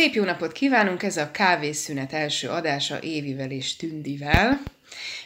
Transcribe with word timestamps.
Szép 0.00 0.14
jó 0.14 0.24
napot 0.24 0.52
kívánunk! 0.52 1.02
Ez 1.02 1.16
a 1.16 1.30
Kávészünet 1.30 2.12
első 2.12 2.48
adása 2.48 3.00
Évivel 3.02 3.50
és 3.50 3.76
Tündivel. 3.76 4.62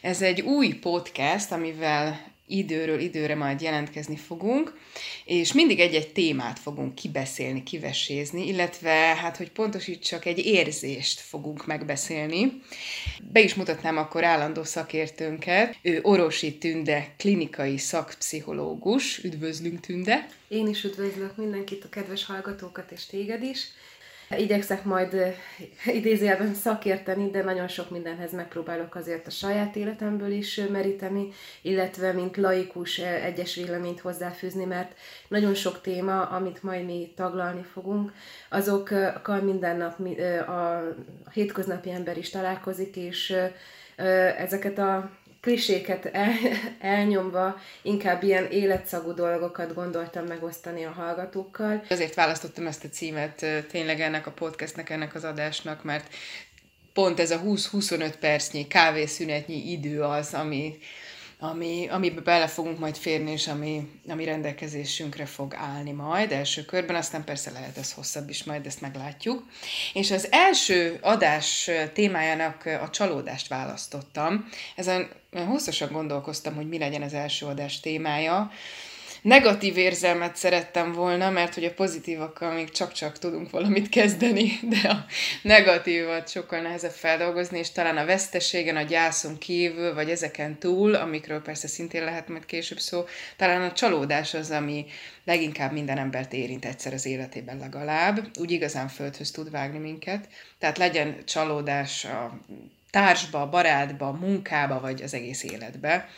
Ez 0.03 0.23
egy 0.23 0.41
új 0.41 0.69
podcast, 0.73 1.53
amivel 1.53 2.33
időről 2.47 2.99
időre 2.99 3.35
majd 3.35 3.61
jelentkezni 3.61 4.17
fogunk, 4.17 4.79
és 5.25 5.53
mindig 5.53 5.81
egy-egy 5.81 6.13
témát 6.13 6.59
fogunk 6.59 6.95
kibeszélni, 6.95 7.63
kivesézni, 7.63 8.47
illetve, 8.47 8.91
hát, 8.91 9.37
hogy 9.37 9.51
pontosítsak, 9.51 10.25
egy 10.25 10.39
érzést 10.39 11.21
fogunk 11.21 11.67
megbeszélni. 11.67 12.63
Be 13.33 13.41
is 13.41 13.55
mutatnám 13.55 13.97
akkor 13.97 14.25
állandó 14.25 14.65
szakértőnket. 14.65 15.77
Ő 15.83 15.99
Orosi 16.03 16.59
Tünde, 16.59 17.15
klinikai 17.19 17.79
szakpszichológus. 17.79 19.25
Üdvözlünk, 19.25 19.81
Tünde! 19.81 20.29
Én 20.49 20.67
is 20.67 20.85
üdvözlök 20.85 21.37
mindenkit, 21.37 21.85
a 21.85 21.89
kedves 21.89 22.25
hallgatókat 22.25 22.91
és 22.91 23.07
téged 23.07 23.43
is. 23.43 23.69
Igyekszek 24.39 24.85
majd 24.85 25.17
idézőjelben 26.01 26.55
szakérteni, 26.55 27.31
de 27.31 27.43
nagyon 27.43 27.69
sok 27.69 27.91
mindenhez 27.91 28.33
megpróbálok 28.33 28.95
azért 28.95 29.27
a 29.27 29.31
saját 29.31 29.77
életemből 29.77 30.31
is 30.31 30.61
meríteni, 30.71 31.29
illetve 31.63 32.13
mint 32.13 32.37
laikus 32.37 32.99
egyes 32.99 33.55
véleményt 33.55 34.01
hozzáfűzni, 34.01 34.65
mert 34.65 34.97
nagyon 35.29 35.55
sok 35.55 35.81
téma, 35.81 36.23
amit 36.23 36.63
majd 36.63 36.85
mi 36.85 37.13
taglalni 37.17 37.63
fogunk, 37.63 38.13
azokkal 38.49 39.41
minden 39.43 39.77
nap 39.77 39.99
a 40.49 40.83
hétköznapi 41.33 41.91
ember 41.91 42.19
is 42.19 42.31
találkozik, 42.31 42.97
és 42.97 43.37
ezeket 44.37 44.79
a 44.79 45.11
kliséket 45.45 46.07
el, 46.07 46.33
elnyomva 46.81 47.61
inkább 47.83 48.23
ilyen 48.23 48.51
életszagú 48.51 49.13
dolgokat 49.13 49.75
gondoltam 49.75 50.25
megosztani 50.25 50.85
a 50.85 50.91
hallgatókkal. 50.91 51.85
Azért 51.89 52.15
választottam 52.15 52.67
ezt 52.67 52.85
a 52.85 52.89
címet 52.89 53.47
tényleg 53.71 54.01
ennek 54.01 54.27
a 54.27 54.31
podcastnek, 54.31 54.91
ennek 54.91 55.15
az 55.15 55.25
adásnak, 55.25 55.83
mert 55.83 56.15
pont 56.93 57.21
ez 57.21 57.31
a 57.31 57.41
20-25 57.41 58.13
percnyi 58.21 58.67
kávészünetnyi 58.67 59.71
idő 59.71 60.03
az, 60.03 60.35
ami, 60.35 60.79
ami, 61.51 61.89
amiben 61.89 62.25
bele 62.25 62.47
fogunk 62.47 62.79
majd 62.79 62.97
férni, 62.97 63.31
és 63.31 63.49
ami, 63.49 63.89
ami 64.09 64.25
rendelkezésünkre 64.25 65.27
fog 65.27 65.55
állni 65.55 65.93
majd 65.93 66.33
első 66.33 66.65
körben, 66.65 66.97
aztán 66.97 67.25
persze 67.25 67.51
lehet 67.51 67.77
ez 67.77 67.93
hosszabb 67.93 68.29
is, 68.29 68.45
majd 68.45 68.67
ezt 68.67 68.81
meglátjuk. 68.81 69.47
És 69.93 70.11
az 70.11 70.29
első 70.31 70.99
adás 71.01 71.71
témájának 71.93 72.67
a 72.67 72.91
csalódást 72.91 73.49
választottam. 73.49 74.49
Ezen 74.77 75.09
hosszasan 75.33 75.93
gondolkoztam, 75.93 76.55
hogy 76.55 76.69
mi 76.69 76.79
legyen 76.79 77.03
az 77.03 77.15
első 77.15 77.47
adás 77.47 77.81
témája, 77.81 78.51
negatív 79.25 79.77
érzelmet 79.77 80.37
szerettem 80.37 80.93
volna, 80.93 81.31
mert 81.31 81.55
hogy 81.55 81.65
a 81.65 81.75
pozitívakkal 81.75 82.53
még 82.53 82.71
csak-csak 82.71 83.19
tudunk 83.19 83.51
valamit 83.51 83.89
kezdeni, 83.89 84.59
de 84.83 84.89
a 84.89 85.05
negatívat 85.43 86.29
sokkal 86.29 86.61
nehezebb 86.61 86.91
feldolgozni, 86.91 87.59
és 87.59 87.73
talán 87.73 87.97
a 87.97 88.05
veszteségen, 88.05 88.77
a 88.77 88.83
gyászon 88.83 89.39
kívül, 89.39 89.95
vagy 89.95 90.11
ezeken 90.11 90.59
túl, 90.59 90.95
amikről 90.95 91.43
persze 91.43 91.69
szintén 91.69 92.05
lehet 92.05 92.29
majd 92.29 92.47
később 92.47 92.79
szó, 92.79 93.05
talán 93.37 93.63
a 93.63 93.73
csalódás 93.73 94.35
az, 94.35 94.51
ami 94.51 94.87
leginkább 95.25 95.73
minden 95.73 95.99
embert 95.99 96.33
érint 96.33 96.65
egyszer 96.65 96.93
az 96.93 97.07
életében 97.07 97.59
legalább, 97.59 98.27
úgy 98.41 98.51
igazán 98.51 98.89
földhöz 98.89 99.31
tud 99.31 99.51
vágni 99.51 99.79
minket. 99.79 100.29
Tehát 100.59 100.79
legyen 100.79 101.17
csalódás 101.25 102.05
a 102.05 102.41
társba, 102.91 103.49
barátba, 103.49 104.13
munkába, 104.13 104.81
vagy 104.81 105.03
az 105.03 105.15
egész 105.15 105.43
életbe 105.43 106.09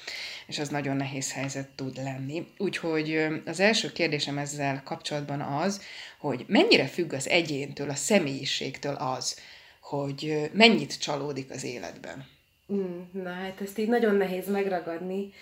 és 0.47 0.59
az 0.59 0.69
nagyon 0.69 0.97
nehéz 0.97 1.33
helyzet 1.33 1.69
tud 1.69 1.97
lenni. 1.97 2.47
Úgyhogy 2.59 3.27
az 3.45 3.61
első 3.61 3.93
kérdésem 3.93 4.39
ezzel 4.39 4.83
kapcsolatban 4.85 5.41
az, 5.41 5.83
hogy 6.19 6.45
mennyire 6.49 6.87
függ 6.87 7.13
az 7.13 7.29
egyéntől, 7.29 7.91
a 7.91 7.95
személyiségtől 7.95 8.95
az, 8.95 9.41
hogy 9.81 10.51
mennyit 10.53 11.01
csalódik 11.01 11.51
az 11.51 11.65
életben. 11.65 12.27
Mm, 12.73 13.01
na 13.13 13.33
hát 13.33 13.61
ezt 13.61 13.79
így 13.79 13.89
nagyon 13.89 14.15
nehéz 14.15 14.49
megragadni, 14.49 15.33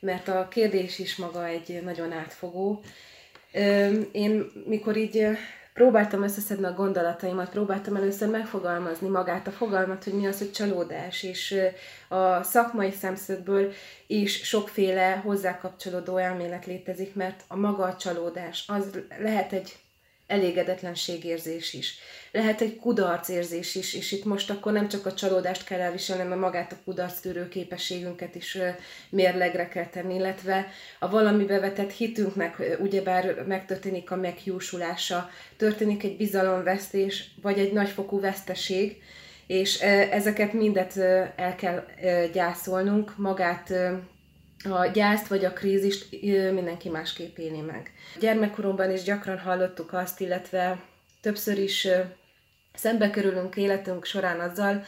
mert 0.00 0.28
a 0.28 0.48
kérdés 0.48 0.98
is 0.98 1.16
maga 1.16 1.46
egy 1.46 1.82
nagyon 1.84 2.12
átfogó. 2.12 2.82
Én 4.12 4.52
mikor 4.66 4.96
így 4.96 5.26
próbáltam 5.74 6.22
összeszedni 6.22 6.64
a 6.64 6.72
gondolataimat, 6.72 7.50
próbáltam 7.50 7.96
először 7.96 8.28
megfogalmazni 8.28 9.08
magát 9.08 9.46
a 9.46 9.50
fogalmat, 9.50 10.04
hogy 10.04 10.12
mi 10.12 10.26
az, 10.26 10.38
hogy 10.38 10.52
csalódás, 10.52 11.22
és 11.22 11.56
a 12.08 12.42
szakmai 12.42 12.90
szemszögből 12.90 13.72
is 14.06 14.42
sokféle 14.44 15.16
hozzákapcsolódó 15.16 16.16
elmélet 16.16 16.66
létezik, 16.66 17.14
mert 17.14 17.44
a 17.48 17.56
maga 17.56 17.84
a 17.84 17.96
csalódás, 17.96 18.64
az 18.68 18.90
lehet 19.18 19.52
egy 19.52 19.76
elégedetlenségérzés 20.32 21.72
is. 21.72 21.94
Lehet 22.30 22.60
egy 22.60 22.76
kudarcérzés 22.76 23.74
is, 23.74 23.94
és 23.94 24.12
itt 24.12 24.24
most 24.24 24.50
akkor 24.50 24.72
nem 24.72 24.88
csak 24.88 25.06
a 25.06 25.14
csalódást 25.14 25.64
kell 25.64 25.80
elviselni, 25.80 26.28
mert 26.28 26.40
magát 26.40 26.72
a 26.72 26.76
kudarc 26.84 27.20
tűrő 27.20 27.48
képességünket 27.48 28.34
is 28.34 28.58
mérlegre 29.10 29.68
kell 29.68 29.86
tenni, 29.86 30.14
illetve 30.14 30.66
a 30.98 31.08
valamibe 31.08 31.60
vetett 31.60 31.92
hitünknek 31.92 32.62
ugyebár 32.78 33.44
megtörténik 33.46 34.10
a 34.10 34.16
meghiúsulása, 34.16 35.30
történik 35.56 36.04
egy 36.04 36.16
bizalomvesztés, 36.16 37.30
vagy 37.42 37.58
egy 37.58 37.72
nagyfokú 37.72 38.20
veszteség, 38.20 39.02
és 39.46 39.80
ezeket 40.10 40.52
mindet 40.52 40.96
el 41.36 41.54
kell 41.56 41.84
gyászolnunk, 42.32 43.16
magát 43.16 43.72
a 44.64 44.86
gyászt 44.86 45.26
vagy 45.26 45.44
a 45.44 45.52
krízist 45.52 46.22
mindenki 46.52 46.88
másképp 46.88 47.36
éli 47.36 47.60
meg. 47.60 47.92
Gyermekkoromban 48.18 48.90
is 48.90 49.02
gyakran 49.02 49.38
hallottuk 49.38 49.92
azt, 49.92 50.20
illetve 50.20 50.82
többször 51.20 51.58
is 51.58 51.88
szembe 52.74 53.10
kerülünk 53.10 53.56
életünk 53.56 54.04
során 54.04 54.40
azzal, 54.40 54.84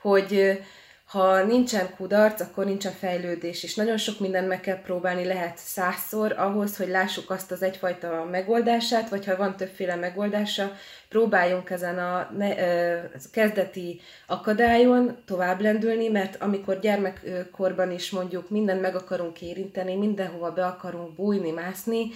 hogy 0.00 0.60
ha 1.08 1.44
nincsen 1.44 1.94
kudarc, 1.96 2.40
akkor 2.40 2.64
nincsen 2.64 2.92
fejlődés, 2.92 3.62
és 3.62 3.74
nagyon 3.74 3.96
sok 3.96 4.20
mindent 4.20 4.48
meg 4.48 4.60
kell 4.60 4.80
próbálni, 4.80 5.24
lehet 5.24 5.58
százszor 5.58 6.34
ahhoz, 6.38 6.76
hogy 6.76 6.88
lássuk 6.88 7.30
azt 7.30 7.50
az 7.50 7.62
egyfajta 7.62 8.26
megoldását, 8.30 9.08
vagy 9.08 9.26
ha 9.26 9.36
van 9.36 9.56
többféle 9.56 9.94
megoldása, 9.94 10.72
próbáljunk 11.08 11.70
ezen 11.70 11.98
a 11.98 12.30
ne, 12.36 12.58
ö, 12.58 12.98
kezdeti 13.32 14.00
akadályon 14.26 15.16
tovább 15.24 15.60
lendülni, 15.60 16.08
mert 16.08 16.42
amikor 16.42 16.80
gyermekkorban 16.80 17.90
is 17.90 18.10
mondjuk 18.10 18.50
mindent 18.50 18.80
meg 18.80 18.96
akarunk 18.96 19.42
érinteni, 19.42 19.94
mindenhova 19.94 20.52
be 20.52 20.66
akarunk 20.66 21.14
bújni, 21.14 21.50
mászni, 21.50 22.10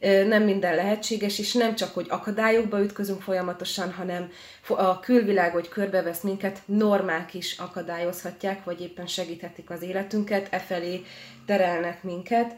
nem 0.00 0.42
minden 0.42 0.74
lehetséges, 0.74 1.38
és 1.38 1.52
nem 1.52 1.74
csak, 1.74 1.94
hogy 1.94 2.06
akadályokba 2.08 2.82
ütközünk 2.82 3.22
folyamatosan, 3.22 3.92
hanem 3.92 4.30
a 4.68 5.00
külvilág, 5.00 5.52
hogy 5.52 5.68
körbevesz 5.68 6.20
minket, 6.20 6.58
normák 6.64 7.34
is 7.34 7.58
akadályozhatják, 7.58 8.64
vagy 8.64 8.80
éppen 8.80 9.06
segíthetik 9.06 9.70
az 9.70 9.82
életünket, 9.82 10.46
e 10.50 10.58
felé 10.58 11.02
terelnek 11.46 12.02
minket. 12.02 12.56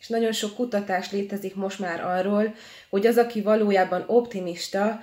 És 0.00 0.08
nagyon 0.08 0.32
sok 0.32 0.54
kutatás 0.54 1.12
létezik 1.12 1.54
most 1.54 1.78
már 1.78 2.04
arról, 2.04 2.54
hogy 2.88 3.06
az, 3.06 3.16
aki 3.16 3.40
valójában 3.40 4.04
optimista, 4.06 5.00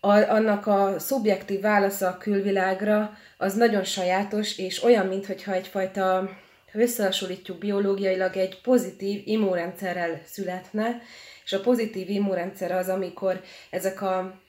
a, 0.00 0.12
annak 0.12 0.66
a 0.66 0.94
szubjektív 0.98 1.60
válasza 1.60 2.08
a 2.08 2.18
külvilágra 2.18 3.16
az 3.36 3.54
nagyon 3.54 3.84
sajátos, 3.84 4.58
és 4.58 4.82
olyan, 4.82 5.06
mintha 5.06 5.52
egyfajta, 5.52 6.30
ha 6.72 6.78
összehasonlítjuk 6.78 7.58
biológiailag, 7.58 8.36
egy 8.36 8.60
pozitív 8.60 9.22
immunrendszerrel 9.24 10.20
születne, 10.24 11.00
és 11.48 11.54
a 11.54 11.60
pozitív 11.60 12.10
immunrendszer 12.10 12.72
az, 12.72 12.88
amikor 12.88 13.40
ezek 13.70 14.02
a 14.02 14.40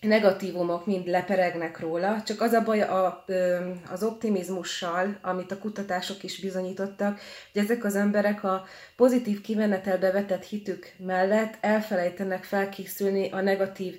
negatívumok 0.00 0.86
mind 0.86 1.06
leperegnek 1.06 1.80
róla, 1.80 2.22
csak 2.26 2.40
az 2.40 2.52
a 2.52 2.62
baj 2.62 2.82
a, 2.82 3.24
az 3.90 4.02
optimizmussal, 4.02 5.18
amit 5.22 5.52
a 5.52 5.58
kutatások 5.58 6.22
is 6.22 6.40
bizonyítottak, 6.40 7.20
hogy 7.52 7.62
ezek 7.62 7.84
az 7.84 7.96
emberek 7.96 8.44
a 8.44 8.64
pozitív 8.96 9.40
kimenetelbe 9.40 10.10
vetett 10.10 10.44
hitük 10.44 10.92
mellett 10.98 11.54
elfelejtenek 11.60 12.44
felkészülni 12.44 13.30
a 13.30 13.40
negatív, 13.40 13.98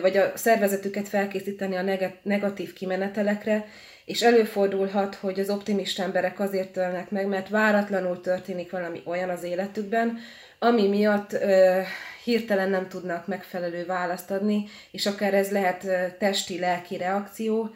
vagy 0.00 0.16
a 0.16 0.32
szervezetüket 0.34 1.08
felkészíteni 1.08 1.76
a 1.76 2.08
negatív 2.22 2.72
kimenetelekre, 2.72 3.66
és 4.04 4.22
előfordulhat, 4.22 5.14
hogy 5.14 5.40
az 5.40 5.50
optimista 5.50 6.02
emberek 6.02 6.40
azért 6.40 6.72
tölnek 6.72 7.10
meg, 7.10 7.26
mert 7.26 7.48
váratlanul 7.48 8.20
történik 8.20 8.70
valami 8.70 9.02
olyan 9.04 9.28
az 9.28 9.42
életükben, 9.42 10.18
ami 10.58 10.88
miatt 10.88 11.32
ö, 11.32 11.80
hirtelen 12.24 12.70
nem 12.70 12.88
tudnak 12.88 13.26
megfelelő 13.26 13.86
választ 13.86 14.30
adni, 14.30 14.64
és 14.90 15.06
akár 15.06 15.34
ez 15.34 15.50
lehet 15.50 15.84
ö, 15.84 16.04
testi-lelki 16.18 16.96
reakció, 16.96 17.74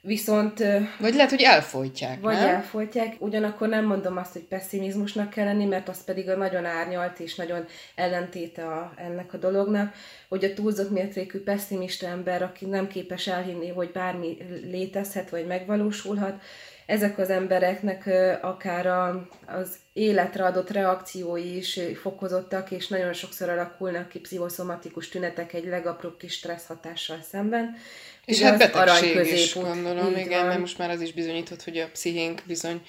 viszont... 0.00 0.60
Ö, 0.60 0.78
vagy 0.98 1.14
lehet, 1.14 1.30
hogy 1.30 1.42
elfolytják, 1.42 2.20
Vagy 2.20 2.34
nem? 2.34 2.48
elfolytják, 2.48 3.14
ugyanakkor 3.18 3.68
nem 3.68 3.84
mondom 3.84 4.16
azt, 4.16 4.32
hogy 4.32 4.42
pessimizmusnak 4.42 5.30
kell 5.30 5.44
lenni, 5.44 5.64
mert 5.64 5.88
az 5.88 6.04
pedig 6.04 6.28
a 6.28 6.36
nagyon 6.36 6.64
árnyalt 6.64 7.18
és 7.18 7.34
nagyon 7.34 7.66
ellentéte 7.94 8.64
a, 8.66 8.92
ennek 8.96 9.32
a 9.34 9.36
dolognak, 9.36 9.94
hogy 10.28 10.44
a 10.44 10.54
túlzott 10.54 10.90
mértékű 10.90 11.38
pessimista 11.38 12.06
ember, 12.06 12.42
aki 12.42 12.66
nem 12.66 12.88
képes 12.88 13.26
elhinni, 13.26 13.68
hogy 13.68 13.90
bármi 13.92 14.36
létezhet 14.70 15.30
vagy 15.30 15.46
megvalósulhat, 15.46 16.42
ezek 16.90 17.18
az 17.18 17.30
embereknek 17.30 18.10
akár 18.42 18.86
a, 18.86 19.28
az 19.46 19.76
életre 19.92 20.44
adott 20.44 20.70
reakciói 20.70 21.56
is 21.56 21.80
fokozottak, 22.00 22.70
és 22.70 22.88
nagyon 22.88 23.12
sokszor 23.12 23.48
alakulnak 23.48 24.08
ki 24.08 24.18
pszichoszomatikus 24.18 25.08
tünetek 25.08 25.52
egy 25.52 25.64
legapróbb 25.64 26.16
kis 26.16 26.32
stressz 26.32 26.66
hatással 26.66 27.18
szemben. 27.30 27.76
És 28.24 28.36
Ugye 28.36 28.46
hát 28.46 28.58
betegség 28.58 29.32
is, 29.32 29.54
gondolom, 29.54 30.16
igen, 30.16 30.38
van. 30.38 30.46
mert 30.46 30.60
most 30.60 30.78
már 30.78 30.90
az 30.90 31.00
is 31.00 31.12
bizonyított, 31.12 31.62
hogy 31.62 31.78
a 31.78 31.90
pszichénk 31.92 32.42
bizony 32.46 32.82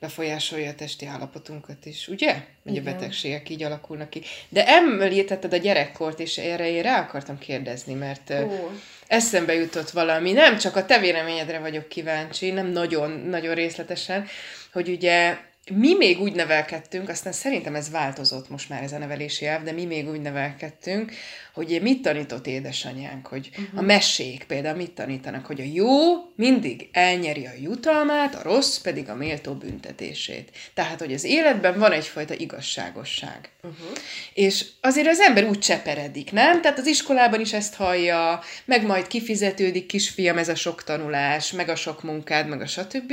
befolyásolja 0.00 0.70
a 0.70 0.74
testi 0.74 1.06
állapotunkat 1.06 1.86
is, 1.86 2.08
ugye? 2.08 2.36
Hogy 2.62 2.76
a 2.76 2.82
betegségek 2.82 3.48
így 3.48 3.62
alakulnak 3.62 4.10
ki. 4.10 4.22
De 4.48 4.66
említetted 4.66 5.52
a 5.52 5.56
gyerekkort, 5.56 6.20
és 6.20 6.38
erre 6.38 6.70
én 6.70 6.82
rá 6.82 7.00
akartam 7.00 7.38
kérdezni, 7.38 7.94
mert 7.94 8.30
Ó. 8.30 8.70
eszembe 9.12 9.54
jutott 9.54 9.90
valami, 9.90 10.32
nem 10.32 10.58
csak 10.58 10.76
a 10.76 10.84
te 10.84 10.98
véleményedre 10.98 11.58
vagyok 11.58 11.88
kíváncsi, 11.88 12.50
nem 12.50 12.66
nagyon, 12.66 13.10
nagyon 13.10 13.54
részletesen, 13.54 14.26
hogy 14.72 14.88
ugye 14.88 15.36
mi 15.70 15.94
még 15.94 16.20
úgy 16.20 16.32
nevelkedtünk, 16.32 17.08
aztán 17.08 17.32
szerintem 17.32 17.74
ez 17.74 17.90
változott 17.90 18.48
most 18.48 18.68
már 18.68 18.82
ez 18.82 18.92
a 18.92 18.98
nevelési 18.98 19.46
elv, 19.46 19.62
de 19.62 19.72
mi 19.72 19.84
még 19.84 20.08
úgy 20.08 20.20
nevelkedtünk, 20.20 21.12
hogy 21.52 21.78
mit 21.82 22.02
tanított 22.02 22.46
édesanyánk, 22.46 23.26
hogy 23.26 23.50
uh-huh. 23.50 23.78
a 23.78 23.82
mesék 23.82 24.44
például 24.44 24.76
mit 24.76 24.90
tanítanak, 24.90 25.46
hogy 25.46 25.60
a 25.60 25.64
jó 25.72 25.92
mindig 26.36 26.88
elnyeri 26.92 27.46
a 27.46 27.52
jutalmát, 27.60 28.34
a 28.34 28.42
rossz 28.42 28.78
pedig 28.78 29.08
a 29.08 29.14
méltó 29.14 29.54
büntetését. 29.54 30.50
Tehát, 30.74 30.98
hogy 30.98 31.12
az 31.12 31.24
életben 31.24 31.78
van 31.78 31.92
egyfajta 31.92 32.34
igazságosság. 32.34 33.50
Uh-huh. 33.62 33.98
És 34.34 34.64
azért 34.80 35.08
az 35.08 35.20
ember 35.20 35.44
úgy 35.44 35.58
cseperedik, 35.58 36.32
nem? 36.32 36.60
Tehát 36.60 36.78
az 36.78 36.86
iskolában 36.86 37.40
is 37.40 37.52
ezt 37.52 37.74
hallja, 37.74 38.40
meg 38.64 38.86
majd 38.86 39.06
kifizetődik, 39.06 39.86
kisfiam, 39.86 40.38
ez 40.38 40.48
a 40.48 40.54
sok 40.54 40.84
tanulás, 40.84 41.52
meg 41.52 41.68
a 41.68 41.76
sok 41.76 42.02
munkád, 42.02 42.48
meg 42.48 42.60
a 42.60 42.66
stb. 42.66 43.12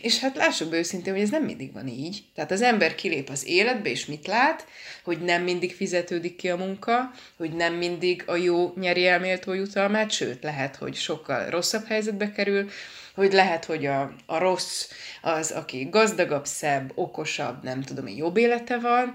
És 0.00 0.18
hát 0.18 0.36
lássuk 0.36 0.70
be 0.70 0.76
őszintén, 0.76 1.12
hogy 1.12 1.22
ez 1.22 1.30
nem 1.30 1.44
mindig 1.44 1.72
van 1.72 1.88
így. 1.88 2.22
Tehát 2.34 2.50
az 2.50 2.62
ember 2.62 2.94
kilép 2.94 3.28
az 3.28 3.46
életbe, 3.46 3.88
és 3.90 4.06
mit 4.06 4.26
lát? 4.26 4.66
Hogy 5.04 5.20
nem 5.20 5.42
mindig 5.42 5.74
fizetődik 5.74 6.36
ki 6.36 6.48
a 6.48 6.56
munka, 6.56 7.10
hogy 7.36 7.52
nem 7.52 7.74
mindig 7.80 8.22
a 8.26 8.36
jó 8.36 8.72
nyeri 8.76 9.06
el 9.06 9.20
méltó 9.20 9.52
jutalmát, 9.52 10.10
sőt, 10.10 10.42
lehet, 10.42 10.76
hogy 10.76 10.94
sokkal 10.94 11.50
rosszabb 11.50 11.86
helyzetbe 11.86 12.32
kerül, 12.32 12.68
hogy 13.14 13.32
lehet, 13.32 13.64
hogy 13.64 13.86
a, 13.86 14.12
a 14.26 14.38
rossz 14.38 14.88
az, 15.22 15.50
aki 15.50 15.88
gazdagabb, 15.90 16.46
szebb, 16.46 16.92
okosabb, 16.94 17.62
nem 17.62 17.82
tudom, 17.82 18.08
jobb 18.08 18.36
élete 18.36 18.78
van, 18.78 19.14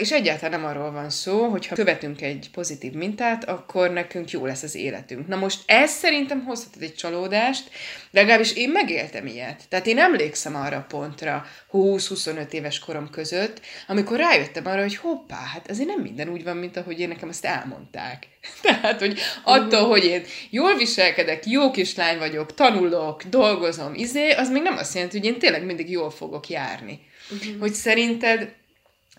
és 0.00 0.10
egyáltalán 0.10 0.60
nem 0.60 0.70
arról 0.70 0.90
van 0.90 1.10
szó, 1.10 1.48
hogy 1.48 1.66
ha 1.66 1.74
követünk 1.74 2.22
egy 2.22 2.48
pozitív 2.52 2.92
mintát, 2.92 3.44
akkor 3.44 3.90
nekünk 3.90 4.30
jó 4.30 4.46
lesz 4.46 4.62
az 4.62 4.74
életünk. 4.74 5.26
Na 5.26 5.36
most 5.36 5.62
ez 5.66 5.90
szerintem 5.90 6.44
hozhat 6.44 6.76
egy 6.80 6.94
csalódást, 6.94 7.70
de 8.10 8.20
legalábbis 8.20 8.52
én 8.52 8.70
megéltem 8.70 9.26
ilyet. 9.26 9.62
Tehát 9.68 9.86
én 9.86 9.98
emlékszem 9.98 10.56
arra 10.56 10.76
a 10.76 10.86
pontra 10.88 11.46
20-25 11.72 12.52
éves 12.52 12.78
korom 12.78 13.10
között, 13.10 13.60
amikor 13.88 14.18
rájöttem 14.18 14.66
arra, 14.66 14.80
hogy 14.80 14.96
hoppá, 14.96 15.42
hát 15.52 15.70
azért 15.70 15.88
nem 15.88 16.00
minden 16.00 16.28
úgy 16.28 16.44
van, 16.44 16.56
mint 16.56 16.76
ahogy 16.76 17.00
én 17.00 17.08
nekem 17.08 17.28
ezt 17.28 17.44
elmondták. 17.44 18.26
Tehát, 18.62 18.98
hogy 18.98 19.18
attól, 19.44 19.88
hogy 19.88 20.04
én 20.04 20.22
jól 20.50 20.76
viselkedek, 20.76 21.46
jó 21.46 21.70
kislány 21.70 22.18
vagyok, 22.18 22.54
tanulok, 22.54 23.22
dolgozom, 23.22 23.94
izé, 23.94 24.30
az 24.30 24.50
még 24.50 24.62
nem 24.62 24.76
azt 24.76 24.94
jelenti, 24.94 25.18
hogy 25.18 25.26
én 25.26 25.38
tényleg 25.38 25.64
mindig 25.64 25.90
jól 25.90 26.10
fogok 26.10 26.48
járni. 26.48 27.00
Uh-huh. 27.30 27.60
Hogy 27.60 27.72
szerinted 27.72 28.58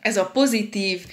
ez 0.01 0.17
a 0.17 0.25
pozitív 0.25 1.05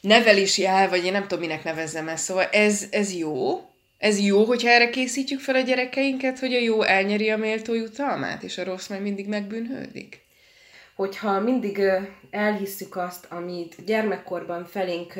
nevelési 0.00 0.66
el, 0.66 0.88
vagy 0.88 1.04
én 1.04 1.12
nem 1.12 1.22
tudom, 1.22 1.40
minek 1.40 1.64
nevezzem 1.64 2.08
ezt, 2.08 2.24
szóval 2.24 2.44
ez, 2.44 2.86
ez 2.90 3.14
jó, 3.14 3.60
ez 3.98 4.20
jó, 4.20 4.44
hogyha 4.44 4.68
erre 4.68 4.90
készítjük 4.90 5.40
fel 5.40 5.54
a 5.54 5.60
gyerekeinket, 5.60 6.38
hogy 6.38 6.54
a 6.54 6.58
jó 6.58 6.82
elnyeri 6.82 7.30
a 7.30 7.36
méltó 7.36 7.74
jutalmát, 7.74 8.42
és 8.42 8.58
a 8.58 8.64
rossz 8.64 8.88
majd 8.88 9.02
mindig 9.02 9.26
megbűnhődik? 9.26 10.20
Hogyha 11.02 11.40
mindig 11.40 11.82
elhisszük 12.30 12.96
azt, 12.96 13.26
amit 13.30 13.84
gyermekkorban 13.84 14.64
felénk 14.64 15.12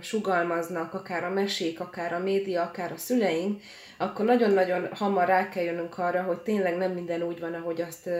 sugalmaznak, 0.00 0.94
akár 0.94 1.24
a 1.24 1.30
mesék, 1.30 1.80
akár 1.80 2.12
a 2.12 2.18
média, 2.18 2.62
akár 2.62 2.92
a 2.92 2.96
szüleink, 2.96 3.60
akkor 3.96 4.24
nagyon-nagyon 4.24 4.88
hamar 4.92 5.26
rá 5.26 5.48
kell 5.48 5.62
jönnünk 5.62 5.98
arra, 5.98 6.22
hogy 6.22 6.38
tényleg 6.38 6.76
nem 6.76 6.92
minden 6.92 7.22
úgy 7.22 7.40
van, 7.40 7.54
ahogy 7.54 7.80
azt 7.80 8.10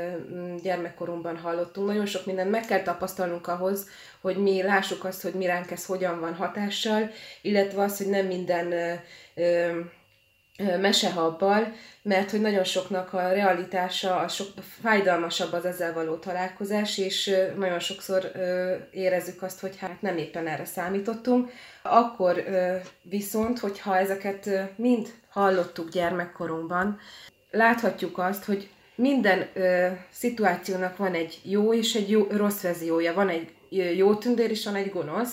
gyermekkorunkban 0.63 1.37
hallottunk. 1.37 1.87
Nagyon 1.87 2.07
sok 2.07 2.27
mindent 2.27 2.51
meg 2.51 2.65
kell 2.65 2.83
tapasztalnunk 2.83 3.47
ahhoz, 3.47 3.89
hogy 4.21 4.37
mi 4.37 4.63
lássuk 4.63 5.05
azt, 5.05 5.23
hogy 5.23 5.35
mi 5.35 5.47
ránk 5.47 5.71
ez 5.71 5.87
hogyan 5.87 6.21
van 6.21 6.35
hatással, 6.35 7.11
illetve 7.43 7.83
az, 7.83 7.99
hogy 7.99 8.09
nem 8.09 8.27
minden 8.27 8.73
mesehabbal, 10.81 11.73
mert 12.03 12.31
hogy 12.31 12.41
nagyon 12.41 12.65
soknak 12.65 13.13
a 13.13 13.33
realitása, 13.33 14.17
a 14.17 14.29
sok 14.29 14.49
fájdalmasabb 14.83 15.53
az 15.53 15.65
ezzel 15.65 15.93
való 15.93 16.15
találkozás, 16.17 16.99
és 16.99 17.35
nagyon 17.57 17.79
sokszor 17.79 18.33
érezzük 18.91 19.43
azt, 19.43 19.61
hogy 19.61 19.77
hát 19.79 20.03
nem 20.03 20.17
éppen 20.17 20.47
erre 20.47 20.65
számítottunk. 20.65 21.51
Akkor 21.83 22.45
viszont, 23.03 23.59
hogyha 23.59 23.99
ezeket 23.99 24.51
mind 24.77 25.09
hallottuk 25.29 25.91
gyermekkorunkban, 25.91 26.99
láthatjuk 27.51 28.19
azt, 28.19 28.45
hogy 28.45 28.69
minden 28.95 29.49
ö, 29.55 29.87
szituációnak 30.11 30.97
van 30.97 31.15
egy 31.15 31.41
jó 31.43 31.75
és 31.75 31.95
egy 31.95 32.11
jó, 32.11 32.27
rossz 32.31 32.61
verziója. 32.61 33.15
Van 33.15 33.29
egy 33.29 33.53
jó 33.97 34.15
tündér 34.15 34.51
és 34.51 34.65
van 34.65 34.75
egy 34.75 34.91
gonosz, 34.91 35.33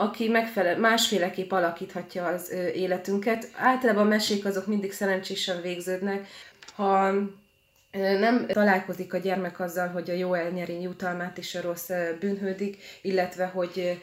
aki 0.00 0.28
megfelel, 0.28 0.78
másféleképp 0.78 1.50
alakíthatja 1.50 2.26
az 2.26 2.50
életünket. 2.74 3.48
Általában 3.56 4.06
a 4.06 4.08
mesék 4.08 4.44
azok 4.44 4.66
mindig 4.66 4.92
szerencsésen 4.92 5.62
végződnek. 5.62 6.26
Ha 6.74 7.12
nem 7.92 8.46
találkozik 8.46 9.14
a 9.14 9.18
gyermek 9.18 9.60
azzal, 9.60 9.88
hogy 9.88 10.10
a 10.10 10.14
jó 10.14 10.34
elnyeri 10.34 10.80
jutalmát 10.80 11.38
és 11.38 11.54
a 11.54 11.60
rossz 11.60 11.90
bűnhődik, 12.20 12.76
illetve 13.02 13.46
hogy 13.46 14.00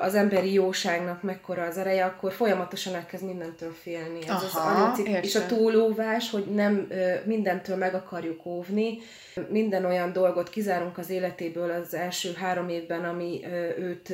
az 0.00 0.14
emberi 0.14 0.52
jóságnak 0.52 1.22
mekkora 1.22 1.64
az 1.64 1.76
ereje, 1.76 2.04
akkor 2.04 2.32
folyamatosan 2.32 2.94
elkezd 2.94 3.24
mindentől 3.24 3.72
félni. 3.72 4.18
Ez 4.22 4.28
Aha, 4.28 4.44
az 4.44 4.54
anyucik, 4.54 5.24
és 5.24 5.34
a 5.34 5.46
túlóvás, 5.46 6.30
hogy 6.30 6.44
nem 6.44 6.88
mindentől 7.24 7.76
meg 7.76 7.94
akarjuk 7.94 8.46
óvni, 8.46 8.98
minden 9.48 9.84
olyan 9.84 10.12
dolgot 10.12 10.50
kizárunk 10.50 10.98
az 10.98 11.10
életéből 11.10 11.70
az 11.70 11.94
első 11.94 12.32
három 12.32 12.68
évben, 12.68 13.04
ami 13.04 13.44
őt 13.78 14.12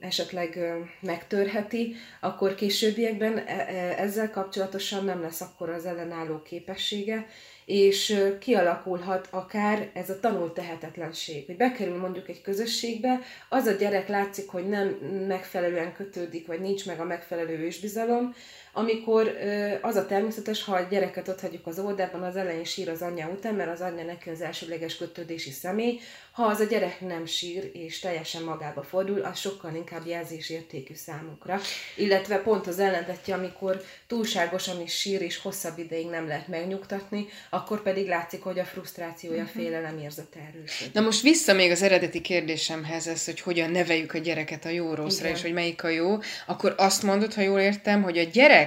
esetleg 0.00 0.74
megtörheti, 1.00 1.94
akkor 2.20 2.54
későbbiekben 2.54 3.36
e, 3.36 3.42
e, 3.46 3.94
ezzel 3.98 4.30
kapcsolatosan 4.30 5.04
nem 5.04 5.20
lesz 5.20 5.40
akkor 5.40 5.70
az 5.70 5.84
ellenálló 5.86 6.42
képessége, 6.42 7.26
és 7.70 8.22
kialakulhat 8.38 9.28
akár 9.30 9.90
ez 9.94 10.10
a 10.10 10.20
tanult 10.20 10.54
tehetetlenség, 10.54 11.46
hogy 11.46 11.56
bekerül 11.56 11.98
mondjuk 11.98 12.28
egy 12.28 12.42
közösségbe, 12.42 13.20
az 13.48 13.66
a 13.66 13.72
gyerek 13.72 14.08
látszik, 14.08 14.48
hogy 14.48 14.68
nem 14.68 14.88
megfelelően 15.28 15.92
kötődik, 15.92 16.46
vagy 16.46 16.60
nincs 16.60 16.86
meg 16.86 17.00
a 17.00 17.04
megfelelő 17.04 17.58
ősbizalom, 17.58 18.34
amikor 18.72 19.36
az 19.80 19.96
a 19.96 20.06
természetes, 20.06 20.64
ha 20.64 20.74
a 20.74 20.86
gyereket 20.90 21.28
ott 21.28 21.40
hagyjuk 21.40 21.66
az 21.66 21.78
oldalban, 21.78 22.22
az 22.22 22.36
elején 22.36 22.64
sír 22.64 22.88
az 22.88 23.02
anyja 23.02 23.28
után, 23.28 23.54
mert 23.54 23.70
az 23.70 23.80
anyja 23.80 24.04
neki 24.04 24.30
az 24.30 24.40
elsőleges 24.40 24.96
kötődési 24.96 25.50
személy, 25.50 26.00
ha 26.32 26.44
az 26.44 26.60
a 26.60 26.64
gyerek 26.64 27.00
nem 27.00 27.26
sír 27.26 27.70
és 27.72 27.98
teljesen 27.98 28.42
magába 28.42 28.82
fordul, 28.82 29.20
az 29.20 29.38
sokkal 29.38 29.74
inkább 29.74 30.06
jelzésértékű 30.06 30.94
számukra. 30.94 31.60
Illetve 31.96 32.36
pont 32.36 32.66
az 32.66 32.78
ellentetje, 32.78 33.34
amikor 33.34 33.82
túlságosan 34.06 34.80
is 34.80 34.92
sír 34.92 35.22
és 35.22 35.38
hosszabb 35.38 35.78
ideig 35.78 36.06
nem 36.06 36.26
lehet 36.26 36.48
megnyugtatni, 36.48 37.26
akkor 37.50 37.82
pedig 37.82 38.08
látszik, 38.08 38.42
hogy 38.42 38.58
a 38.58 38.64
frusztrációja, 38.64 39.42
uh-huh. 39.42 39.62
félelem 39.62 39.98
érzete 39.98 40.38
erősödik. 40.48 40.94
Na 40.94 41.00
most 41.00 41.22
vissza 41.22 41.52
még 41.52 41.70
az 41.70 41.82
eredeti 41.82 42.20
kérdésemhez, 42.20 43.06
ez, 43.06 43.24
hogy 43.24 43.40
hogyan 43.40 43.70
neveljük 43.70 44.14
a 44.14 44.18
gyereket 44.18 44.64
a 44.64 44.68
jó 44.68 44.94
rosszra, 44.94 45.24
Igen. 45.24 45.36
és 45.36 45.42
hogy 45.42 45.52
melyik 45.52 45.84
a 45.84 45.88
jó, 45.88 46.18
akkor 46.46 46.74
azt 46.76 47.02
mondod, 47.02 47.34
ha 47.34 47.40
jól 47.40 47.60
értem, 47.60 48.02
hogy 48.02 48.18
a 48.18 48.22
gyerek 48.22 48.59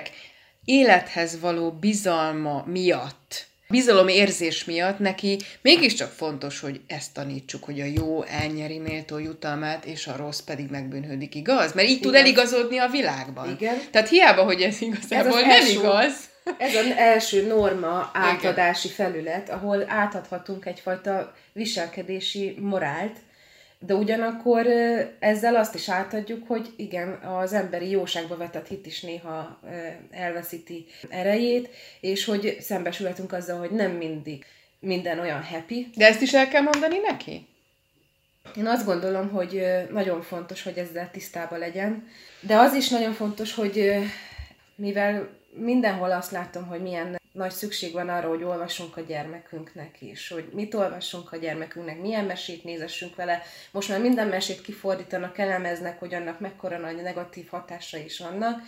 élethez 0.65 1.39
való 1.39 1.71
bizalma 1.71 2.63
miatt 2.65 3.51
bizalomérzés 3.73 4.65
miatt 4.65 4.99
neki 4.99 5.39
mégiscsak 5.61 6.11
fontos, 6.11 6.59
hogy 6.59 6.81
ezt 6.87 7.13
tanítsuk, 7.13 7.63
hogy 7.63 7.79
a 7.79 7.85
jó 7.85 8.23
elnyeri 8.23 8.77
méltó 8.77 9.17
jutalmát, 9.17 9.85
és 9.85 10.07
a 10.07 10.15
rossz 10.15 10.39
pedig 10.39 10.69
megbűnhődik, 10.69 11.35
igaz? 11.35 11.73
Mert 11.73 11.87
így 11.87 11.97
Igen. 11.97 12.03
tud 12.03 12.15
eligazodni 12.15 12.77
a 12.77 12.87
világban. 12.87 13.49
Igen. 13.49 13.75
Tehát 13.91 14.09
hiába, 14.09 14.43
hogy 14.43 14.61
ez 14.61 14.81
igazából 14.81 15.37
ez 15.37 15.43
nem 15.43 15.49
első, 15.49 15.71
igaz. 15.71 16.13
Ez 16.57 16.75
az 16.75 16.91
első 16.97 17.47
norma 17.47 18.11
átadási 18.13 18.87
Igen. 18.87 18.97
felület, 18.97 19.49
ahol 19.49 19.85
átadhatunk 19.87 20.65
egyfajta 20.65 21.33
viselkedési 21.53 22.55
morált, 22.59 23.17
de 23.85 23.93
ugyanakkor 23.93 24.67
ezzel 25.19 25.55
azt 25.55 25.75
is 25.75 25.89
átadjuk, 25.89 26.47
hogy 26.47 26.73
igen, 26.75 27.09
az 27.13 27.53
emberi 27.53 27.89
jóságba 27.89 28.37
vetett 28.37 28.67
hit 28.67 28.85
is 28.85 29.01
néha 29.01 29.59
elveszíti 30.11 30.85
erejét, 31.09 31.69
és 31.99 32.25
hogy 32.25 32.57
szembesülhetünk 32.59 33.33
azzal, 33.33 33.59
hogy 33.59 33.71
nem 33.71 33.91
mindig 33.91 34.45
minden 34.79 35.19
olyan 35.19 35.43
happy. 35.43 35.89
De 35.95 36.07
ezt 36.07 36.21
is 36.21 36.33
el 36.33 36.47
kell 36.47 36.61
mondani 36.61 36.97
neki? 36.97 37.47
Én 38.57 38.67
azt 38.67 38.85
gondolom, 38.85 39.29
hogy 39.29 39.63
nagyon 39.91 40.21
fontos, 40.21 40.63
hogy 40.63 40.77
ezzel 40.77 41.11
tisztában 41.11 41.59
legyen, 41.59 42.07
de 42.41 42.57
az 42.57 42.73
is 42.73 42.89
nagyon 42.89 43.13
fontos, 43.13 43.53
hogy 43.53 43.93
mivel 44.75 45.29
mindenhol 45.53 46.11
azt 46.11 46.31
látom, 46.31 46.67
hogy 46.67 46.81
milyen 46.81 47.21
nagy 47.33 47.51
szükség 47.51 47.93
van 47.93 48.09
arra, 48.09 48.27
hogy 48.27 48.43
olvassunk 48.43 48.97
a 48.97 49.01
gyermekünknek 49.01 50.01
is, 50.01 50.29
hogy 50.29 50.49
mit 50.51 50.73
olvassunk 50.73 51.31
a 51.31 51.37
gyermekünknek, 51.37 51.99
milyen 51.99 52.25
mesét 52.25 52.63
nézessünk 52.63 53.15
vele. 53.15 53.41
Most 53.71 53.89
már 53.89 54.01
minden 54.01 54.27
mesét 54.27 54.61
kifordítanak, 54.61 55.37
elemeznek, 55.37 55.99
hogy 55.99 56.13
annak 56.13 56.39
mekkora 56.39 56.77
nagy 56.77 57.01
negatív 57.01 57.47
hatása 57.47 57.97
is 57.97 58.19
vannak. 58.19 58.61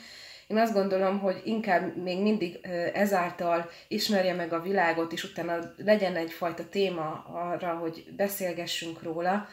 Én 0.48 0.58
azt 0.58 0.74
gondolom, 0.74 1.20
hogy 1.20 1.42
inkább 1.44 1.98
még 1.98 2.22
mindig 2.22 2.60
ezáltal 2.94 3.70
ismerje 3.88 4.34
meg 4.34 4.54
a 4.54 4.62
világot, 4.62 5.12
és 5.14 5.24
utána 5.24 5.74
legyen 5.78 6.16
egyfajta 6.16 6.70
téma 6.70 7.26
arra, 7.34 7.74
hogy 7.74 8.06
beszélgessünk 8.16 9.04
róla, 9.04 9.48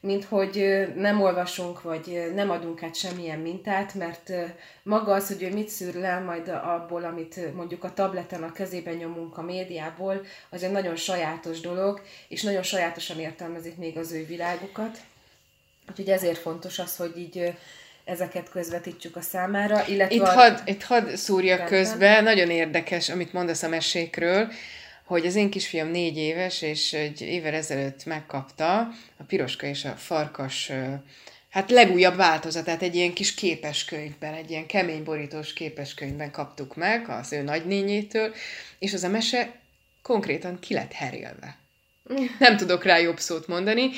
mint 0.00 0.24
hogy 0.24 0.86
nem 0.94 1.22
olvasunk, 1.22 1.82
vagy 1.82 2.32
nem 2.34 2.50
adunk 2.50 2.82
át 2.82 2.96
semmilyen 2.96 3.38
mintát, 3.38 3.94
mert 3.94 4.32
maga 4.82 5.12
az, 5.12 5.26
hogy 5.26 5.42
ő 5.42 5.52
mit 5.52 5.68
szűr 5.68 5.94
le 5.94 6.18
majd 6.18 6.48
abból, 6.48 7.04
amit 7.04 7.54
mondjuk 7.54 7.84
a 7.84 7.94
tableten 7.94 8.42
a 8.42 8.52
kezében 8.52 8.94
nyomunk 8.94 9.38
a 9.38 9.42
médiából, 9.42 10.24
az 10.48 10.62
egy 10.62 10.70
nagyon 10.70 10.96
sajátos 10.96 11.60
dolog, 11.60 12.02
és 12.28 12.42
nagyon 12.42 12.62
sajátosan 12.62 13.18
értelmezik 13.18 13.76
még 13.76 13.96
az 13.96 14.12
ő 14.12 14.26
világukat. 14.26 14.98
Úgyhogy 15.90 16.08
ezért 16.08 16.38
fontos 16.38 16.78
az, 16.78 16.96
hogy 16.96 17.18
így 17.18 17.52
ezeket 18.04 18.50
közvetítsük 18.50 19.16
a 19.16 19.20
számára, 19.20 19.86
illetve... 19.86 20.14
Itt, 20.14 20.20
a... 20.20 20.30
had, 20.30 20.82
hadd 20.82 21.14
szúrjak 21.14 21.64
közbe, 21.64 22.20
nagyon 22.20 22.50
érdekes, 22.50 23.08
amit 23.08 23.32
mondasz 23.32 23.62
a 23.62 23.68
mesékről, 23.68 24.48
hogy 25.08 25.26
az 25.26 25.34
én 25.34 25.50
kisfiam 25.50 25.88
négy 25.88 26.16
éves, 26.16 26.62
és 26.62 26.92
egy 26.92 27.20
évvel 27.20 27.54
ezelőtt 27.54 28.04
megkapta 28.04 28.78
a 29.16 29.22
Piroska 29.26 29.66
és 29.66 29.84
a 29.84 29.90
Farkas 29.90 30.72
hát 31.48 31.70
legújabb 31.70 32.16
változatát 32.16 32.82
egy 32.82 32.94
ilyen 32.94 33.12
kis 33.12 33.34
képeskönyvben, 33.34 34.34
egy 34.34 34.50
ilyen 34.50 34.66
kemény 34.66 35.04
borítós 35.04 35.52
képeskönyvben 35.52 36.30
kaptuk 36.30 36.76
meg 36.76 37.08
az 37.08 37.32
ő 37.32 37.42
nagynényétől, 37.42 38.34
és 38.78 38.94
az 38.94 39.04
a 39.04 39.08
mese 39.08 39.60
konkrétan 40.02 40.58
ki 40.58 40.74
lett 40.74 40.92
herélve. 40.92 41.56
Nem 42.38 42.56
tudok 42.56 42.84
rá 42.84 42.98
jobb 42.98 43.18
szót 43.18 43.46
mondani 43.46 43.90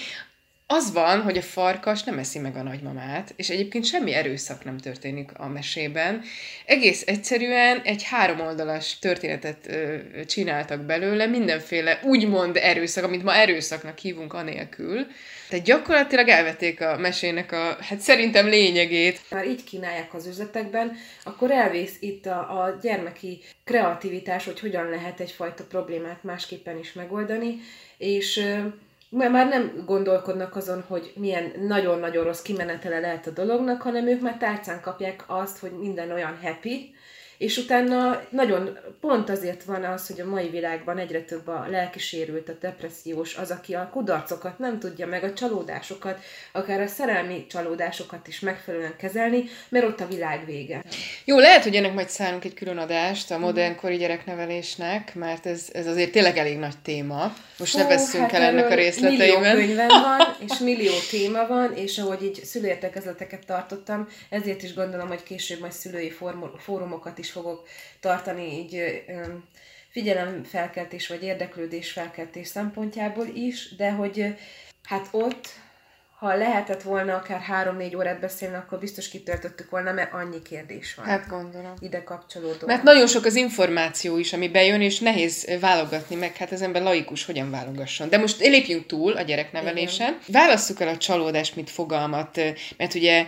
az 0.73 0.93
van, 0.93 1.23
hogy 1.23 1.37
a 1.37 1.43
farkas 1.43 2.03
nem 2.03 2.19
eszi 2.19 2.39
meg 2.39 2.57
a 2.57 2.63
nagymamát, 2.63 3.33
és 3.37 3.51
egyébként 3.51 3.85
semmi 3.85 4.13
erőszak 4.13 4.65
nem 4.65 4.79
történik 4.79 5.31
a 5.37 5.49
mesében. 5.49 6.23
Egész 6.67 7.03
egyszerűen 7.07 7.81
egy 7.85 8.03
háromoldalas 8.03 8.99
történetet 8.99 9.67
ö, 9.67 9.97
csináltak 10.27 10.81
belőle, 10.81 11.27
mindenféle 11.27 12.01
úgymond 12.03 12.57
erőszak, 12.57 13.05
amit 13.05 13.23
ma 13.23 13.35
erőszaknak 13.35 13.99
hívunk 13.99 14.33
anélkül. 14.33 15.07
Tehát 15.49 15.65
gyakorlatilag 15.65 16.29
elvették 16.29 16.81
a 16.81 16.97
mesének 16.97 17.53
a, 17.53 17.77
hát 17.81 18.01
szerintem 18.01 18.47
lényegét. 18.47 19.21
Már 19.31 19.47
így 19.47 19.65
kínálják 19.65 20.15
az 20.15 20.27
üzletekben, 20.27 20.97
akkor 21.25 21.51
elvész 21.51 21.97
itt 22.01 22.27
a, 22.27 22.63
a 22.63 22.79
gyermeki 22.83 23.43
kreativitás, 23.65 24.45
hogy 24.45 24.61
hogyan 24.61 24.89
lehet 24.89 25.21
egyfajta 25.21 25.65
problémát 25.65 26.25
másképpen 26.25 26.79
is 26.79 26.93
megoldani, 26.93 27.59
és 27.99 28.43
már 29.11 29.49
nem 29.49 29.83
gondolkodnak 29.87 30.57
azon, 30.57 30.85
hogy 30.87 31.13
milyen 31.17 31.53
nagyon-nagyon 31.67 32.25
rossz 32.25 32.43
kimenetele 32.43 33.01
lehet 33.01 33.27
a 33.27 33.31
dolognak, 33.31 33.83
hanem 33.83 34.07
ők 34.07 34.21
már 34.21 34.37
tárcán 34.37 34.81
kapják 34.81 35.25
azt, 35.27 35.59
hogy 35.59 35.73
minden 35.73 36.11
olyan 36.11 36.39
happy, 36.43 36.95
és 37.41 37.57
utána 37.57 38.23
nagyon 38.31 38.79
pont 39.01 39.31
azért 39.31 39.65
van 39.65 39.85
az, 39.85 40.07
hogy 40.07 40.21
a 40.21 40.29
mai 40.29 40.49
világban 40.49 40.99
egyre 40.99 41.21
több 41.21 41.49
a 41.49 41.67
lelkisérült, 41.71 42.49
a 42.49 42.53
depressziós, 42.61 43.35
az, 43.37 43.51
aki 43.51 43.75
a 43.75 43.89
kudarcokat 43.93 44.59
nem 44.59 44.79
tudja 44.79 45.07
meg, 45.07 45.25
a 45.25 45.33
csalódásokat, 45.33 46.21
akár 46.53 46.81
a 46.81 46.87
szerelmi 46.87 47.47
csalódásokat 47.47 48.29
is 48.29 48.41
megfelelően 48.41 48.97
kezelni, 48.97 49.45
mert 49.69 49.85
ott 49.85 50.01
a 50.01 50.07
világ 50.07 50.45
vége. 50.47 50.83
Jó, 51.25 51.39
lehet, 51.39 51.63
hogy 51.63 51.75
ennek 51.75 51.95
majd 51.95 52.09
szállunk 52.09 52.45
egy 52.45 52.55
külön 52.55 52.79
adást 52.79 53.31
a 53.31 53.39
modernkori 53.39 53.97
gyereknevelésnek, 53.97 55.15
mert 55.15 55.47
ez, 55.47 55.69
ez 55.73 55.87
azért 55.87 56.13
tényleg 56.13 56.37
elég 56.37 56.59
nagy 56.59 56.79
téma. 56.83 57.35
Most 57.59 57.77
ne 57.77 57.87
vesszünk 57.87 58.31
hát 58.31 58.33
el 58.33 58.43
ennek 58.43 58.71
a 58.71 58.75
részleteiben. 58.75 59.57
Millió 59.57 59.67
könyvem 59.67 59.89
van, 59.89 60.37
és 60.47 60.59
millió 60.59 60.93
téma 61.11 61.47
van, 61.47 61.73
és 61.75 61.99
ahogy 61.99 62.23
így 62.23 62.45
szülőértekezleteket 62.45 63.47
tartottam, 63.47 64.09
ezért 64.29 64.63
is 64.63 64.75
gondolom, 64.75 65.09
hogy 65.09 65.23
később 65.23 65.61
majd 65.61 65.73
szülői 65.73 66.13
fórumokat 66.59 67.19
is 67.19 67.30
fogok 67.31 67.69
tartani 68.01 68.59
így 68.59 69.03
figyelemfelkeltés 69.91 71.09
vagy 71.09 71.23
érdeklődésfelkeltés 71.23 72.47
szempontjából 72.47 73.27
is, 73.27 73.77
de 73.77 73.91
hogy 73.91 74.35
hát 74.83 75.09
ott 75.11 75.49
ha 76.21 76.37
lehetett 76.37 76.83
volna 76.83 77.15
akár 77.15 77.41
három-négy 77.41 77.97
órát 77.97 78.21
beszélni, 78.21 78.57
akkor 78.57 78.79
biztos 78.79 79.09
kitöltöttük 79.09 79.71
volna, 79.71 79.93
mert 79.93 80.13
annyi 80.13 80.43
kérdés 80.43 80.95
van. 80.95 81.07
Hát 81.07 81.29
gondolom. 81.29 81.75
Ide 81.79 82.03
kapcsolódó. 82.03 82.67
Mert 82.67 82.83
nagyon 82.83 83.07
sok 83.07 83.25
az 83.25 83.35
információ 83.35 84.19
is, 84.19 84.33
ami 84.33 84.49
bejön, 84.49 84.81
és 84.81 84.99
nehéz 84.99 85.59
válogatni, 85.61 86.17
meg 86.17 86.37
hát 86.37 86.53
az 86.53 86.63
ember 86.63 86.83
laikus 86.83 87.25
hogyan 87.25 87.51
válogasson. 87.51 88.09
De 88.09 88.19
most 88.19 88.41
lépjünk 88.41 88.87
túl 88.87 89.13
a 89.13 89.23
gyereknevelésen. 89.23 90.09
Igen. 90.09 90.43
Válasszuk 90.43 90.81
el 90.81 90.89
a 90.89 90.97
csalódást, 90.97 91.57
mint 91.57 91.71
fogalmat, 91.71 92.37
mert 92.77 92.95
ugye 92.95 93.27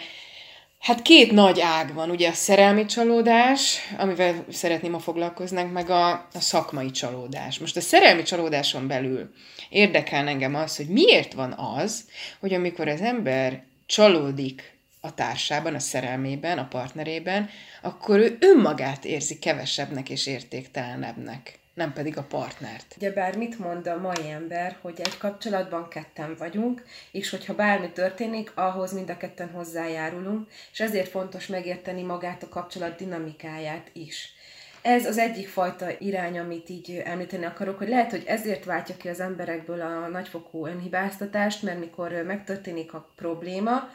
Hát 0.82 1.02
két 1.02 1.32
nagy 1.32 1.60
ág 1.60 1.94
van, 1.94 2.10
ugye 2.10 2.28
a 2.28 2.32
szerelmi 2.32 2.84
csalódás, 2.84 3.78
amivel 3.98 4.44
szeretném, 4.50 4.90
ma 4.90 4.98
foglalkoznánk, 4.98 5.72
meg 5.72 5.90
a, 5.90 6.10
a 6.10 6.40
szakmai 6.40 6.90
csalódás. 6.90 7.58
Most 7.58 7.76
a 7.76 7.80
szerelmi 7.80 8.22
csalódáson 8.22 8.86
belül 8.86 9.32
érdekel 9.68 10.28
engem 10.28 10.54
az, 10.54 10.76
hogy 10.76 10.88
miért 10.88 11.32
van 11.32 11.52
az, 11.52 12.04
hogy 12.40 12.54
amikor 12.54 12.88
az 12.88 13.00
ember 13.00 13.64
csalódik 13.86 14.78
a 15.00 15.14
társában, 15.14 15.74
a 15.74 15.78
szerelmében, 15.78 16.58
a 16.58 16.68
partnerében, 16.68 17.50
akkor 17.82 18.18
ő 18.18 18.36
önmagát 18.40 19.04
érzi 19.04 19.38
kevesebbnek 19.38 20.10
és 20.10 20.26
értéktelenebbnek 20.26 21.58
nem 21.74 21.92
pedig 21.92 22.18
a 22.18 22.22
partnert. 22.22 22.94
Ugye 22.96 23.12
bár 23.12 23.36
mit 23.36 23.58
mond 23.58 23.86
a 23.86 23.96
mai 23.96 24.30
ember, 24.30 24.76
hogy 24.80 25.00
egy 25.00 25.18
kapcsolatban 25.18 25.88
ketten 25.88 26.34
vagyunk, 26.38 26.82
és 27.10 27.30
hogyha 27.30 27.54
bármi 27.54 27.90
történik, 27.90 28.52
ahhoz 28.54 28.92
mind 28.92 29.10
a 29.10 29.16
ketten 29.16 29.50
hozzájárulunk, 29.50 30.48
és 30.72 30.80
ezért 30.80 31.08
fontos 31.10 31.46
megérteni 31.46 32.02
magát 32.02 32.42
a 32.42 32.48
kapcsolat 32.48 32.96
dinamikáját 32.96 33.90
is. 33.92 34.34
Ez 34.82 35.06
az 35.06 35.18
egyik 35.18 35.48
fajta 35.48 35.86
irány, 35.98 36.38
amit 36.38 36.68
így 36.68 37.02
említeni 37.04 37.44
akarok, 37.44 37.78
hogy 37.78 37.88
lehet, 37.88 38.10
hogy 38.10 38.24
ezért 38.26 38.64
váltja 38.64 38.96
ki 38.96 39.08
az 39.08 39.20
emberekből 39.20 39.80
a 39.80 40.08
nagyfokú 40.08 40.66
önhibáztatást, 40.66 41.62
mert 41.62 41.78
mikor 41.78 42.10
megtörténik 42.10 42.94
a 42.94 43.08
probléma, 43.16 43.90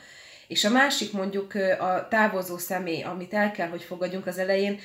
és 0.47 0.63
a 0.63 0.69
másik 0.69 1.11
mondjuk 1.11 1.53
a 1.79 2.07
távozó 2.09 2.57
személy, 2.57 3.01
amit 3.01 3.33
el 3.33 3.51
kell, 3.51 3.67
hogy 3.67 3.83
fogadjunk 3.83 4.27
az 4.27 4.37
elején, 4.37 4.79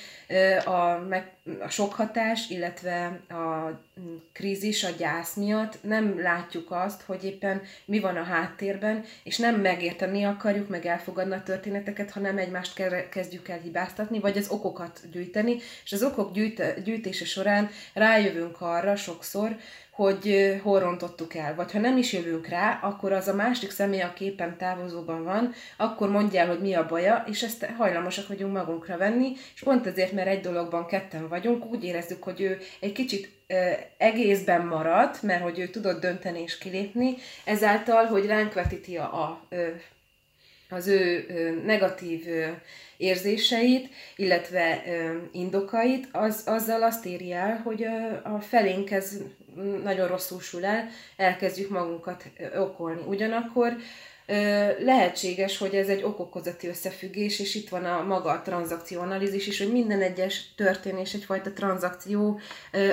a, 0.64 0.98
meg, 1.08 1.30
a 1.60 1.68
sok 1.68 1.92
hatás, 1.94 2.48
illetve 2.48 3.20
a 3.28 3.80
krízis, 4.32 4.84
a 4.84 4.90
gyász 4.98 5.34
miatt 5.34 5.78
nem 5.82 6.20
látjuk 6.20 6.70
azt, 6.70 7.02
hogy 7.02 7.24
éppen 7.24 7.62
mi 7.84 8.00
van 8.00 8.16
a 8.16 8.22
háttérben, 8.22 9.04
és 9.22 9.38
nem 9.38 9.60
megérteni 9.60 10.24
akarjuk, 10.24 10.68
meg 10.68 10.86
elfogadni 10.86 11.34
a 11.34 11.42
történeteket, 11.42 12.10
hanem 12.10 12.38
egymást 12.38 12.82
kezdjük 13.10 13.48
el 13.48 13.58
hibáztatni, 13.58 14.20
vagy 14.20 14.38
az 14.38 14.48
okokat 14.48 15.00
gyűjteni, 15.12 15.56
és 15.84 15.92
az 15.92 16.02
okok 16.02 16.32
gyűjt, 16.32 16.82
gyűjtése 16.84 17.24
során 17.24 17.70
rájövünk 17.94 18.60
arra 18.60 18.96
sokszor, 18.96 19.56
hogy 20.02 20.56
hol 20.62 20.80
rontottuk 20.80 21.34
el. 21.34 21.54
Vagy 21.54 21.72
ha 21.72 21.78
nem 21.78 21.96
is 21.96 22.12
jövünk 22.12 22.46
rá, 22.46 22.78
akkor 22.82 23.12
az 23.12 23.28
a 23.28 23.34
másik 23.34 23.70
személy, 23.70 24.00
aki 24.00 24.24
éppen 24.24 24.56
távozóban 24.56 25.24
van, 25.24 25.54
akkor 25.76 26.10
mondja 26.10 26.40
el, 26.40 26.46
hogy 26.46 26.60
mi 26.60 26.74
a 26.74 26.86
baja, 26.86 27.24
és 27.28 27.42
ezt 27.42 27.66
hajlamosak 27.76 28.28
vagyunk 28.28 28.52
magunkra 28.52 28.96
venni, 28.96 29.32
és 29.54 29.62
pont 29.62 29.86
ezért, 29.86 30.12
mert 30.12 30.28
egy 30.28 30.40
dologban 30.40 30.86
ketten 30.86 31.28
vagyunk, 31.28 31.64
úgy 31.64 31.84
érezzük, 31.84 32.22
hogy 32.22 32.40
ő 32.40 32.58
egy 32.80 32.92
kicsit 32.92 33.28
egészben 33.96 34.66
maradt, 34.66 35.22
mert 35.22 35.42
hogy 35.42 35.58
ő 35.58 35.68
tudott 35.68 36.00
dönteni 36.00 36.42
és 36.42 36.58
kilépni, 36.58 37.14
ezáltal, 37.44 38.04
hogy 38.04 38.26
ránk 38.26 38.52
vetíti 38.52 38.96
a, 38.96 39.02
a 39.02 39.46
az 40.72 40.86
ő 40.86 41.26
negatív 41.64 42.24
érzéseit, 43.02 43.88
illetve 44.16 44.82
indokait, 45.32 46.08
az, 46.12 46.42
azzal 46.46 46.82
azt 46.82 47.06
éri 47.06 47.32
el, 47.32 47.60
hogy 47.64 47.86
a 48.22 48.40
felénk 48.40 48.90
ez 48.90 49.16
nagyon 49.82 50.08
rosszul 50.08 50.40
sül 50.40 50.64
el, 50.64 50.88
elkezdjük 51.16 51.70
magunkat 51.70 52.24
okolni. 52.56 53.00
Ugyanakkor 53.06 53.76
lehetséges, 54.78 55.58
hogy 55.58 55.74
ez 55.74 55.88
egy 55.88 56.02
okokozati 56.02 56.68
összefüggés, 56.68 57.40
és 57.40 57.54
itt 57.54 57.68
van 57.68 57.84
a 57.84 58.02
maga 58.02 58.30
a 58.30 58.42
tranzakcióanalízis 58.42 59.46
is, 59.46 59.58
hogy 59.58 59.72
minden 59.72 60.00
egyes 60.00 60.54
történés 60.56 61.14
egyfajta 61.14 61.52
tranzakció, 61.52 62.40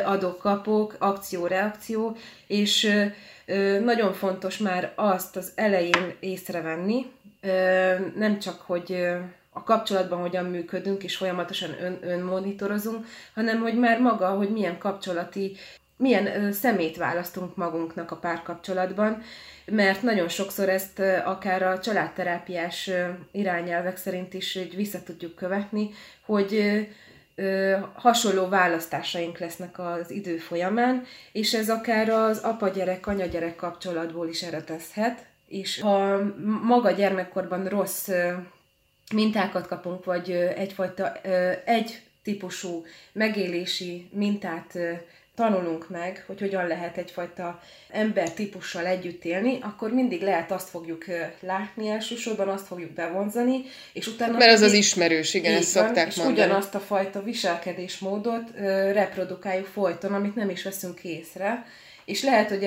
adok-kapok, 0.06 0.96
akció-reakció, 1.00 2.18
és 2.48 2.92
nagyon 3.84 4.14
fontos 4.14 4.58
már 4.58 4.94
azt 4.96 5.36
az 5.36 5.52
elején 5.56 6.16
észrevenni, 6.20 7.06
nem 8.16 8.40
csak, 8.40 8.62
hogy 8.62 9.08
a 9.60 9.64
kapcsolatban 9.64 10.20
hogyan 10.20 10.46
működünk, 10.46 11.04
és 11.04 11.16
folyamatosan 11.16 11.70
ön, 11.82 11.98
önmonitorozunk, 12.02 13.06
hanem 13.34 13.62
hogy 13.62 13.80
már 13.80 14.00
maga, 14.02 14.28
hogy 14.28 14.50
milyen 14.50 14.78
kapcsolati, 14.78 15.56
milyen 15.98 16.52
szemét 16.52 16.98
választunk 16.98 17.56
magunknak 17.56 18.12
a 18.12 18.16
párkapcsolatban, 18.16 19.22
mert 19.66 20.02
nagyon 20.02 20.28
sokszor 20.28 20.70
ezt 20.70 21.00
akár 21.26 21.64
a 21.64 21.80
családterápiás 21.80 22.90
irányelvek 23.32 23.98
szerint 23.98 24.34
is 24.34 24.60
vissza 24.76 25.04
tudjuk 25.04 25.36
követni, 25.36 25.90
hogy 26.26 26.64
hasonló 27.94 28.48
választásaink 28.48 29.38
lesznek 29.38 29.80
az 29.80 30.12
idő 30.12 30.38
folyamán, 30.38 31.06
és 31.32 31.54
ez 31.54 31.70
akár 31.70 32.10
az 32.10 32.40
apa-gyerek, 32.40 33.08
anya-gyerek 33.08 33.56
kapcsolatból 33.56 34.28
is 34.28 34.42
eredezhet, 34.42 35.26
és 35.48 35.82
ha 35.82 36.20
maga 36.64 36.92
gyermekkorban 36.92 37.68
rossz 37.68 38.10
mintákat 39.14 39.68
kapunk, 39.68 40.06
vagy 40.06 40.32
egyfajta 40.32 41.14
egy 41.66 42.02
típusú 42.24 42.86
megélési 43.12 44.10
mintát 44.12 44.78
tanulunk 45.36 45.90
meg, 45.90 46.24
hogy 46.28 46.40
hogyan 46.40 46.68
lehet 46.68 46.98
egyfajta 46.98 47.62
embertípussal 47.90 48.86
együtt 48.86 49.26
élni, 49.26 49.58
akkor 49.62 49.92
mindig 49.92 50.22
lehet 50.22 50.52
azt 50.52 50.70
fogjuk 50.70 51.06
látni 51.40 51.90
elsősorban, 51.90 52.48
azt 52.50 52.68
fogjuk 52.68 52.92
bevonzani, 52.92 53.62
és 53.94 54.08
utána... 54.08 54.38
Mert 54.38 54.52
az 54.52 54.62
az 54.62 54.74
ismerős, 54.74 55.34
igen, 55.34 55.54
ezt 55.54 55.74
van, 55.74 55.86
szokták 55.86 56.08
és 56.08 56.16
mondani. 56.16 56.38
ugyanazt 56.38 56.76
a 56.76 56.80
fajta 56.80 57.24
viselkedésmódot 57.24 58.52
reprodukáljuk 58.94 59.66
folyton, 59.66 60.14
amit 60.14 60.36
nem 60.36 60.50
is 60.50 60.64
veszünk 60.64 61.04
észre, 61.04 61.66
és 62.06 62.24
lehet, 62.24 62.50
hogy 62.50 62.64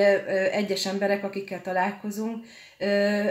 egyes 0.52 0.86
emberek, 0.86 1.24
akikkel 1.24 1.62
találkozunk, 1.62 2.44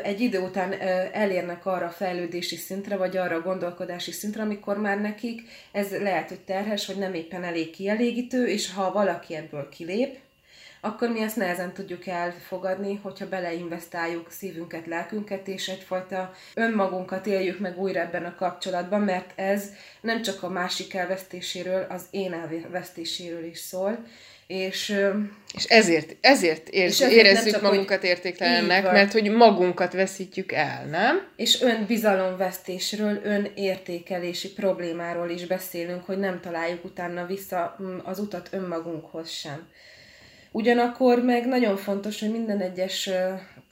egy 0.04 0.20
idő 0.20 0.40
után 0.40 0.74
elérnek 1.12 1.66
arra 1.66 1.86
a 1.86 1.90
fejlődési 1.90 2.56
szintre, 2.56 2.96
vagy 2.96 3.18
arra 3.18 3.36
a 3.36 3.42
gondolkodási 3.42 4.12
szintre, 4.12 4.42
amikor 4.42 4.78
már 4.78 5.02
nekik 5.02 5.42
ez 5.72 5.92
lehet, 5.92 6.30
hogy 6.30 6.40
terhes, 6.40 6.88
vagy 6.88 6.98
nem 6.98 7.14
éppen 7.14 7.44
elég 7.44 7.70
kielégítő, 7.70 8.48
és 8.48 8.74
ha 8.74 8.92
valaki 8.92 9.36
ebből 9.36 9.70
kilép, 9.70 10.18
akkor 10.84 11.10
mi 11.10 11.22
ezt 11.22 11.36
nehezen 11.36 11.74
tudjuk 11.74 12.08
elfogadni, 12.08 13.00
hogyha 13.04 13.30
beleinvestáljuk 13.30 14.32
szívünket, 14.32 14.88
lelkünket, 14.88 15.48
és 15.48 15.68
egyfajta 15.68 16.34
önmagunkat 16.54 17.28
éljük 17.28 17.60
meg 17.60 17.80
újra 17.80 18.00
ebben 18.00 18.26
a 18.26 18.36
kapcsolatban, 18.36 19.02
mert 19.02 19.32
ez 19.36 19.70
nem 20.02 20.22
csak 20.22 20.44
a 20.44 20.50
másik 20.50 20.94
elvesztéséről, 20.94 21.86
az 21.90 22.06
én 22.10 22.34
elvesztéséről 22.34 23.44
is 23.44 23.58
szól, 23.58 24.06
és, 24.52 24.96
és 25.54 25.64
ezért, 25.64 26.16
ezért, 26.22 26.70
érz, 26.70 26.92
és 26.92 27.00
ezért 27.00 27.26
érezzük 27.26 27.62
magunkat 27.62 28.04
értéktelennek, 28.04 28.92
mert 28.92 29.12
hogy 29.12 29.32
magunkat 29.32 29.94
veszítjük 29.94 30.52
el, 30.52 30.86
nem? 30.86 31.28
És 31.36 31.62
önbizalomvesztésről, 31.62 33.20
önértékelési 33.24 34.54
problémáról 34.54 35.30
is 35.30 35.46
beszélünk, 35.46 36.06
hogy 36.06 36.18
nem 36.18 36.40
találjuk 36.40 36.86
utána 36.86 37.26
vissza 37.26 37.76
mm, 37.82 37.98
az 38.04 38.20
utat 38.20 38.50
önmagunkhoz 38.52 39.30
sem. 39.30 39.68
Ugyanakkor 40.52 41.24
meg 41.24 41.48
nagyon 41.48 41.78
fontos, 41.78 42.20
hogy 42.20 42.32
minden 42.32 42.60
egyes 42.60 43.10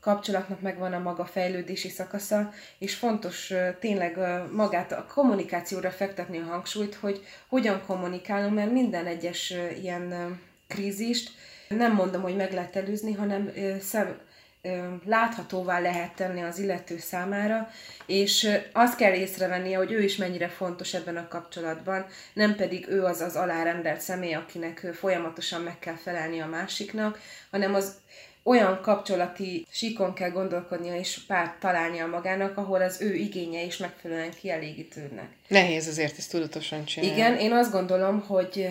kapcsolatnak 0.02 0.62
megvan 0.62 0.94
a 0.94 1.00
maga 1.00 1.26
fejlődési 1.26 1.90
szakasza, 1.90 2.54
és 2.78 2.96
fontos 2.96 3.54
tényleg 3.80 4.18
magát 4.52 4.92
a 4.92 5.06
kommunikációra 5.14 5.90
fektetni 5.92 6.38
a 6.38 6.50
hangsúlyt, 6.50 6.96
hogy 6.96 7.26
hogyan 7.48 7.82
kommunikálunk, 7.88 8.56
mert 8.56 8.72
minden 8.72 9.06
egyes 9.06 9.54
ilyen 9.82 10.38
krízist 10.70 11.32
nem 11.68 11.94
mondom, 11.94 12.22
hogy 12.22 12.36
meg 12.36 12.54
lehet 12.54 12.76
előzni, 12.76 13.14
hanem 13.14 13.52
szem, 13.82 14.18
láthatóvá 15.06 15.80
lehet 15.80 16.16
tenni 16.16 16.42
az 16.42 16.60
illető 16.60 16.98
számára, 16.98 17.70
és 18.06 18.50
azt 18.74 18.96
kell 18.96 19.14
észrevennie, 19.14 19.78
hogy 19.78 19.92
ő 19.92 20.04
is 20.04 20.16
mennyire 20.16 20.48
fontos 20.48 20.94
ebben 20.94 21.18
a 21.18 21.28
kapcsolatban, 21.28 22.06
nem 22.34 22.56
pedig 22.56 22.88
ő 22.90 23.04
az 23.04 23.22
az 23.22 23.36
alárendelt 23.36 24.02
személy, 24.02 24.34
akinek 24.34 24.88
folyamatosan 24.94 25.62
meg 25.62 25.80
kell 25.80 25.96
felelni 25.96 26.40
a 26.40 26.46
másiknak, 26.46 27.20
hanem 27.52 27.74
az 27.74 27.94
olyan 28.44 28.80
kapcsolati 28.82 29.66
síkon 29.72 30.14
kell 30.14 30.30
gondolkodnia 30.30 30.96
és 30.96 31.20
párt 31.28 31.60
találnia 31.60 32.08
magának, 32.08 32.58
ahol 32.58 32.82
az 32.82 33.02
ő 33.02 33.14
igénye 33.14 33.64
is 33.64 33.78
megfelelően 33.78 34.34
kielégítődnek. 34.42 35.30
Nehéz 35.48 35.88
azért 35.88 36.18
ezt 36.18 36.32
tudatosan 36.32 36.86
csinálni. 36.86 37.16
Igen, 37.16 37.38
én 37.38 37.52
azt 37.52 37.72
gondolom, 37.72 38.22
hogy 38.22 38.68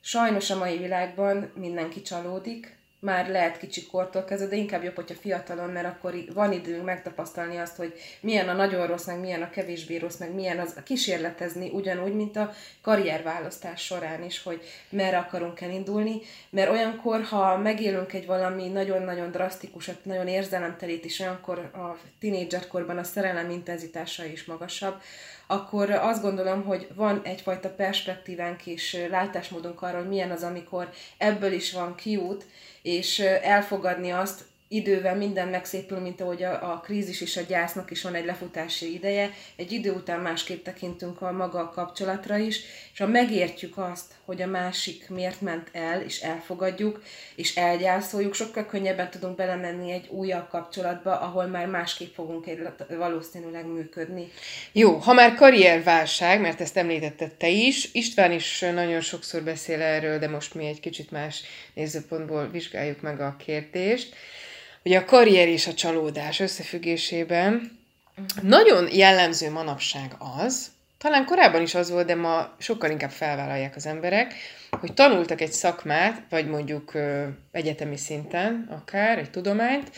Sajnos 0.00 0.50
a 0.50 0.58
mai 0.58 0.78
világban 0.78 1.52
mindenki 1.54 2.02
csalódik, 2.02 2.78
már 3.00 3.28
lehet 3.28 3.58
kicsi 3.58 3.86
kortól 3.86 4.24
kezdve, 4.24 4.48
de 4.48 4.56
inkább 4.56 4.82
jobb, 4.82 4.94
hogyha 4.94 5.14
fiatalon, 5.14 5.70
mert 5.70 5.86
akkor 5.86 6.14
van 6.34 6.52
időnk 6.52 6.84
megtapasztalni 6.84 7.56
azt, 7.56 7.76
hogy 7.76 7.94
milyen 8.20 8.48
a 8.48 8.52
nagyon 8.52 8.86
rossz, 8.86 9.06
meg 9.06 9.20
milyen 9.20 9.42
a 9.42 9.50
kevésbé 9.50 9.96
rossz, 9.96 10.16
meg 10.16 10.34
milyen 10.34 10.58
az 10.58 10.74
kísérletezni, 10.84 11.70
ugyanúgy, 11.72 12.14
mint 12.14 12.36
a 12.36 12.52
karrierválasztás 12.80 13.84
során 13.84 14.24
is, 14.24 14.42
hogy 14.42 14.62
merre 14.88 15.18
akarunk 15.18 15.60
elindulni, 15.60 16.20
mert 16.50 16.70
olyankor, 16.70 17.22
ha 17.22 17.56
megélünk 17.56 18.12
egy 18.12 18.26
valami 18.26 18.68
nagyon-nagyon 18.68 19.30
drasztikusat, 19.30 20.04
nagyon 20.04 20.28
érzelemtelét 20.28 21.04
is, 21.04 21.20
olyankor 21.20 21.58
a 21.58 21.98
tinédzserkorban 22.18 22.98
a 22.98 23.04
szerelem 23.04 23.50
intenzitása 23.50 24.24
is 24.24 24.44
magasabb, 24.44 25.02
akkor 25.50 25.90
azt 25.90 26.22
gondolom, 26.22 26.64
hogy 26.64 26.88
van 26.94 27.20
egyfajta 27.24 27.68
perspektívánk 27.68 28.66
és 28.66 29.06
látásmódunk 29.10 29.82
arra, 29.82 29.98
hogy 29.98 30.08
milyen 30.08 30.30
az, 30.30 30.42
amikor 30.42 30.88
ebből 31.18 31.52
is 31.52 31.72
van 31.72 31.94
kiút, 31.94 32.44
és 32.82 33.18
elfogadni 33.42 34.10
azt, 34.10 34.44
idővel 34.72 35.16
minden 35.16 35.48
megszépül, 35.48 35.98
mint 35.98 36.20
ahogy 36.20 36.42
a, 36.42 36.72
a 36.72 36.80
krízis 36.80 37.20
és 37.20 37.36
a 37.36 37.42
gyásznak 37.48 37.90
is 37.90 38.02
van 38.02 38.14
egy 38.14 38.24
lefutási 38.24 38.94
ideje, 38.94 39.30
egy 39.56 39.72
idő 39.72 39.92
után 39.92 40.20
másképp 40.20 40.64
tekintünk 40.64 41.22
a 41.22 41.32
maga 41.32 41.58
a 41.58 41.70
kapcsolatra 41.70 42.36
is, 42.36 42.60
és 42.92 42.98
ha 42.98 43.06
megértjük 43.06 43.78
azt, 43.78 44.14
hogy 44.24 44.42
a 44.42 44.46
másik 44.46 45.08
miért 45.08 45.40
ment 45.40 45.68
el, 45.72 46.02
és 46.02 46.20
elfogadjuk, 46.20 47.02
és 47.34 47.56
elgyászoljuk, 47.56 48.34
sokkal 48.34 48.66
könnyebben 48.66 49.10
tudunk 49.10 49.36
belemenni 49.36 49.92
egy 49.92 50.08
újabb 50.08 50.48
kapcsolatba, 50.48 51.20
ahol 51.20 51.46
már 51.46 51.66
másképp 51.66 52.14
fogunk 52.14 52.46
egy, 52.46 52.58
valószínűleg 52.88 53.66
működni. 53.66 54.28
Jó, 54.72 54.96
ha 54.96 55.12
már 55.12 55.34
karrierválság, 55.34 56.40
mert 56.40 56.60
ezt 56.60 56.76
említetted 56.76 57.34
te 57.34 57.48
is, 57.48 57.88
István 57.92 58.32
is 58.32 58.60
nagyon 58.60 59.00
sokszor 59.00 59.42
beszél 59.42 59.80
erről, 59.80 60.18
de 60.18 60.28
most 60.28 60.54
mi 60.54 60.66
egy 60.66 60.80
kicsit 60.80 61.10
más 61.10 61.42
nézőpontból 61.74 62.48
vizsgáljuk 62.48 63.00
meg 63.00 63.20
a 63.20 63.36
kérdést. 63.38 64.14
Ugye 64.84 64.98
a 64.98 65.04
karrier 65.04 65.48
és 65.48 65.66
a 65.66 65.74
csalódás 65.74 66.40
összefüggésében 66.40 67.78
nagyon 68.42 68.88
jellemző 68.92 69.50
manapság 69.50 70.14
az, 70.18 70.70
talán 70.98 71.24
korábban 71.24 71.62
is 71.62 71.74
az 71.74 71.90
volt, 71.90 72.06
de 72.06 72.14
ma 72.14 72.54
sokkal 72.58 72.90
inkább 72.90 73.10
felvállalják 73.10 73.76
az 73.76 73.86
emberek, 73.86 74.34
hogy 74.80 74.94
tanultak 74.94 75.40
egy 75.40 75.52
szakmát, 75.52 76.22
vagy 76.28 76.48
mondjuk 76.48 76.94
ö, 76.94 77.26
egyetemi 77.52 77.96
szinten 77.96 78.68
akár, 78.70 79.18
egy 79.18 79.30
tudományt, 79.30 79.90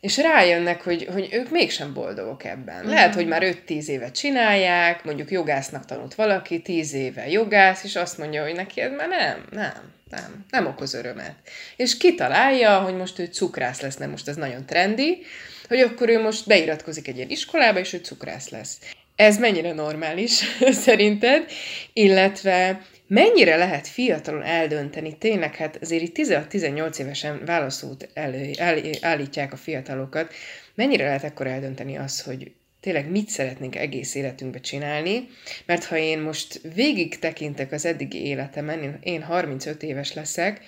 és 0.00 0.16
rájönnek, 0.16 0.82
hogy, 0.82 1.08
hogy 1.12 1.28
ők 1.32 1.50
mégsem 1.50 1.94
boldogok 1.94 2.44
ebben. 2.44 2.76
Uh-huh. 2.76 2.90
Lehet, 2.90 3.14
hogy 3.14 3.26
már 3.26 3.42
5-10 3.66 3.86
évet 3.86 4.14
csinálják, 4.14 5.04
mondjuk 5.04 5.30
jogásznak 5.30 5.84
tanult 5.84 6.14
valaki, 6.14 6.62
10 6.62 6.94
éve 6.94 7.28
jogász, 7.28 7.84
és 7.84 7.96
azt 7.96 8.18
mondja, 8.18 8.42
hogy 8.42 8.54
neki 8.54 8.80
ez 8.80 8.90
már 8.96 9.08
nem, 9.08 9.44
nem, 9.50 9.92
nem, 10.10 10.44
nem 10.50 10.66
okoz 10.66 10.94
örömet. 10.94 11.34
És 11.76 11.96
kitalálja, 11.96 12.78
hogy 12.78 12.96
most 12.96 13.18
ő 13.18 13.24
cukrász 13.24 13.80
lesz, 13.80 13.96
nem 13.96 14.10
most 14.10 14.28
ez 14.28 14.36
nagyon 14.36 14.66
trendi, 14.66 15.22
hogy 15.68 15.80
akkor 15.80 16.08
ő 16.08 16.20
most 16.20 16.46
beiratkozik 16.46 17.08
egy 17.08 17.16
ilyen 17.16 17.30
iskolába, 17.30 17.78
és 17.78 17.92
ő 17.92 17.98
cukrász 17.98 18.48
lesz. 18.48 18.78
Ez 19.16 19.38
mennyire 19.38 19.72
normális 19.72 20.42
szerinted? 20.84 21.50
Illetve 21.92 22.80
mennyire 23.10 23.56
lehet 23.56 23.86
fiatalon 23.86 24.42
eldönteni, 24.42 25.18
tényleg 25.18 25.56
hát 25.56 25.78
azért 25.80 26.02
itt 26.02 26.16
16-18 26.18 26.98
évesen 26.98 27.44
válaszút 27.44 28.08
elő, 28.14 28.50
el, 28.58 28.78
állítják 29.00 29.52
a 29.52 29.56
fiatalokat, 29.56 30.32
mennyire 30.74 31.04
lehet 31.04 31.24
akkor 31.24 31.46
eldönteni 31.46 31.96
azt, 31.96 32.22
hogy 32.22 32.52
tényleg 32.80 33.10
mit 33.10 33.28
szeretnénk 33.28 33.76
egész 33.76 34.14
életünkbe 34.14 34.60
csinálni, 34.60 35.28
mert 35.66 35.84
ha 35.84 35.96
én 35.96 36.18
most 36.18 36.60
végig 36.74 37.18
tekintek 37.18 37.72
az 37.72 37.84
eddigi 37.84 38.26
életemen, 38.26 38.98
én 39.02 39.22
35 39.22 39.82
éves 39.82 40.12
leszek, 40.12 40.60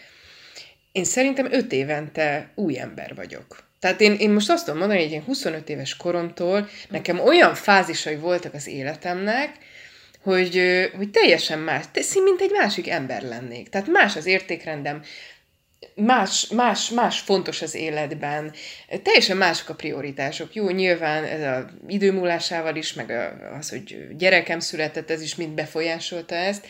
én 0.92 1.04
szerintem 1.04 1.52
5 1.52 1.72
évente 1.72 2.50
új 2.54 2.78
ember 2.78 3.14
vagyok. 3.14 3.64
Tehát 3.78 4.00
én, 4.00 4.14
én 4.14 4.30
most 4.30 4.50
azt 4.50 4.64
tudom 4.64 4.80
mondani, 4.80 5.02
hogy 5.02 5.12
én 5.12 5.22
25 5.22 5.68
éves 5.68 5.96
koromtól 5.96 6.68
nekem 6.88 7.20
olyan 7.20 7.54
fázisai 7.54 8.16
voltak 8.16 8.54
az 8.54 8.66
életemnek, 8.66 9.58
hogy, 10.22 10.62
hogy 10.96 11.10
teljesen 11.10 11.58
más, 11.58 11.84
mint 12.24 12.40
egy 12.40 12.50
másik 12.50 12.88
ember 12.88 13.22
lennék. 13.22 13.68
Tehát 13.68 13.86
más 13.86 14.16
az 14.16 14.26
értékrendem, 14.26 15.02
más, 15.94 16.48
más, 16.48 16.90
más 16.90 17.20
fontos 17.20 17.62
az 17.62 17.74
életben, 17.74 18.52
teljesen 19.02 19.36
mások 19.36 19.68
a 19.68 19.74
prioritások. 19.74 20.54
Jó, 20.54 20.70
nyilván 20.70 21.24
ez 21.24 21.42
a 21.42 21.70
időmúlásával 21.86 22.76
is, 22.76 22.92
meg 22.92 23.10
az, 23.58 23.70
hogy 23.70 24.16
gyerekem 24.16 24.60
született, 24.60 25.10
ez 25.10 25.22
is 25.22 25.34
mind 25.34 25.50
befolyásolta 25.54 26.34
ezt, 26.34 26.66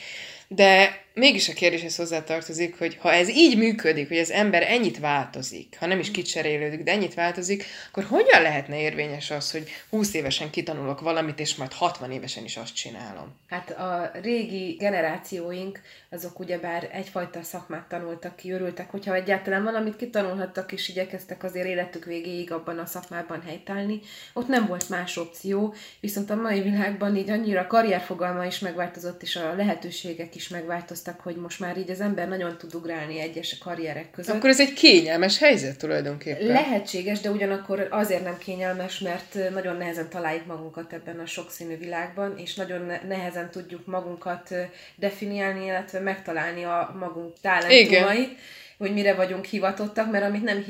de 0.48 1.04
mégis 1.14 1.48
a 1.48 1.52
kérdéshez 1.52 1.96
hozzátartozik, 1.96 2.78
hogy 2.78 2.96
ha 3.00 3.12
ez 3.12 3.28
így 3.28 3.56
működik, 3.56 4.08
hogy 4.08 4.18
az 4.18 4.30
ember 4.30 4.62
ennyit 4.62 4.98
változik, 4.98 5.76
ha 5.78 5.86
nem 5.86 5.98
is 5.98 6.10
kicserélődik, 6.10 6.82
de 6.82 6.92
ennyit 6.92 7.14
változik, 7.14 7.64
akkor 7.88 8.04
hogyan 8.04 8.42
lehetne 8.42 8.80
érvényes 8.80 9.30
az, 9.30 9.50
hogy 9.50 9.70
20 9.90 10.14
évesen 10.14 10.50
kitanulok 10.50 11.00
valamit, 11.00 11.40
és 11.40 11.54
majd 11.54 11.72
60 11.72 12.10
évesen 12.10 12.44
is 12.44 12.56
azt 12.56 12.74
csinálom? 12.74 13.36
Hát 13.48 13.70
a 13.70 14.10
régi 14.22 14.76
generációink, 14.78 15.80
azok 16.10 16.38
ugyebár 16.38 16.88
egyfajta 16.92 17.42
szakmát 17.42 17.88
tanultak 17.88 18.36
ki, 18.36 18.50
örültek, 18.50 18.90
hogyha 18.90 19.14
egyáltalán 19.14 19.64
valamit 19.64 19.96
kitanulhattak, 19.96 20.72
és 20.72 20.88
igyekeztek 20.88 21.44
azért 21.44 21.66
életük 21.66 22.04
végéig 22.04 22.52
abban 22.52 22.78
a 22.78 22.86
szakmában 22.86 23.42
helytállni. 23.46 24.00
Ott 24.32 24.48
nem 24.48 24.66
volt 24.66 24.88
más 24.88 25.16
opció, 25.16 25.74
viszont 26.00 26.30
a 26.30 26.34
mai 26.34 26.60
világban 26.60 27.16
így 27.16 27.30
annyira 27.30 27.66
karrierfogalma 27.66 28.44
is 28.44 28.58
megváltozott, 28.58 29.22
és 29.22 29.36
a 29.36 29.54
lehetőségek 29.54 30.34
is 30.34 30.48
megváltoztak, 30.48 31.01
hogy 31.20 31.36
most 31.36 31.60
már 31.60 31.78
így 31.78 31.90
az 31.90 32.00
ember 32.00 32.28
nagyon 32.28 32.58
tud 32.58 32.74
ugrálni 32.74 33.20
egyes 33.20 33.58
karrierek 33.58 34.10
között. 34.10 34.36
Akkor 34.36 34.50
ez 34.50 34.60
egy 34.60 34.72
kényelmes 34.72 35.38
helyzet 35.38 35.78
tulajdonképpen. 35.78 36.46
Lehetséges, 36.46 37.20
de 37.20 37.30
ugyanakkor 37.30 37.86
azért 37.90 38.24
nem 38.24 38.38
kényelmes, 38.38 38.98
mert 38.98 39.50
nagyon 39.52 39.76
nehezen 39.76 40.08
találjuk 40.08 40.46
magunkat 40.46 40.92
ebben 40.92 41.18
a 41.18 41.26
sokszínű 41.26 41.76
világban, 41.76 42.38
és 42.38 42.54
nagyon 42.54 42.92
nehezen 43.08 43.50
tudjuk 43.50 43.86
magunkat 43.86 44.54
definiálni, 44.96 45.64
illetve 45.64 46.00
megtalálni 46.00 46.64
a 46.64 46.96
magunk 46.98 47.32
talentumait 47.40 48.38
hogy 48.82 48.92
mire 48.92 49.14
vagyunk 49.14 49.44
hivatottak, 49.44 50.10
mert 50.10 50.24
amit 50.24 50.42
nem 50.42 50.64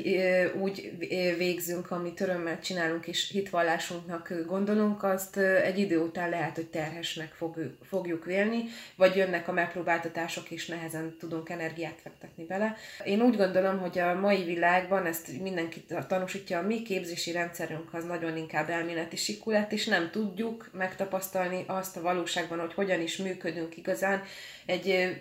úgy 0.61 0.93
végzünk, 1.39 1.91
amit 1.91 2.21
örömmel 2.21 2.61
csinálunk 2.61 3.07
és 3.07 3.31
hitvallásunknak 3.31 4.33
gondolunk, 4.47 5.03
azt 5.03 5.37
egy 5.37 5.79
idő 5.79 5.99
után 5.99 6.31
lehet, 6.31 6.55
hogy 6.55 6.67
terhesnek 6.67 7.37
fogjuk 7.83 8.25
vélni, 8.25 8.65
vagy 8.97 9.17
jönnek 9.17 9.49
a 9.49 9.53
megpróbáltatások, 9.53 10.51
és 10.51 10.67
nehezen 10.67 11.17
tudunk 11.19 11.49
energiát 11.49 12.01
fektetni 12.03 12.47
vele. 12.47 12.77
Én 13.05 13.23
úgy 13.23 13.37
gondolom, 13.37 13.79
hogy 13.79 13.99
a 13.99 14.15
mai 14.15 14.45
világban 14.45 15.07
ezt 15.07 15.41
mindenki 15.41 15.85
tanúsítja, 16.09 16.59
a 16.59 16.67
mi 16.67 16.83
képzési 16.83 17.33
rendszerünk 17.33 17.95
az 17.95 18.05
nagyon 18.05 18.37
inkább 18.37 18.71
elméleti 18.71 19.17
sikulat, 19.17 19.73
és 19.73 19.87
nem 19.87 20.11
tudjuk 20.11 20.71
megtapasztalni 20.73 21.65
azt 21.67 21.97
a 21.97 22.03
valóságban, 22.03 22.59
hogy 22.59 22.75
hogyan 22.75 23.01
is 23.01 23.17
működünk 23.17 23.77
igazán, 23.77 24.23
egy 24.67 25.17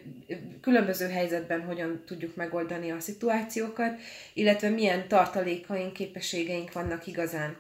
különböző 0.62 1.08
helyzetben 1.08 1.62
hogyan 1.62 2.04
tudjuk 2.06 2.36
megoldani 2.36 2.81
a 2.90 3.00
szituációkat, 3.00 4.00
illetve 4.34 4.70
milyen 4.70 5.08
tartalékaink, 5.08 5.94
képességeink 5.94 6.72
vannak 6.72 7.08
igazán. 7.08 7.58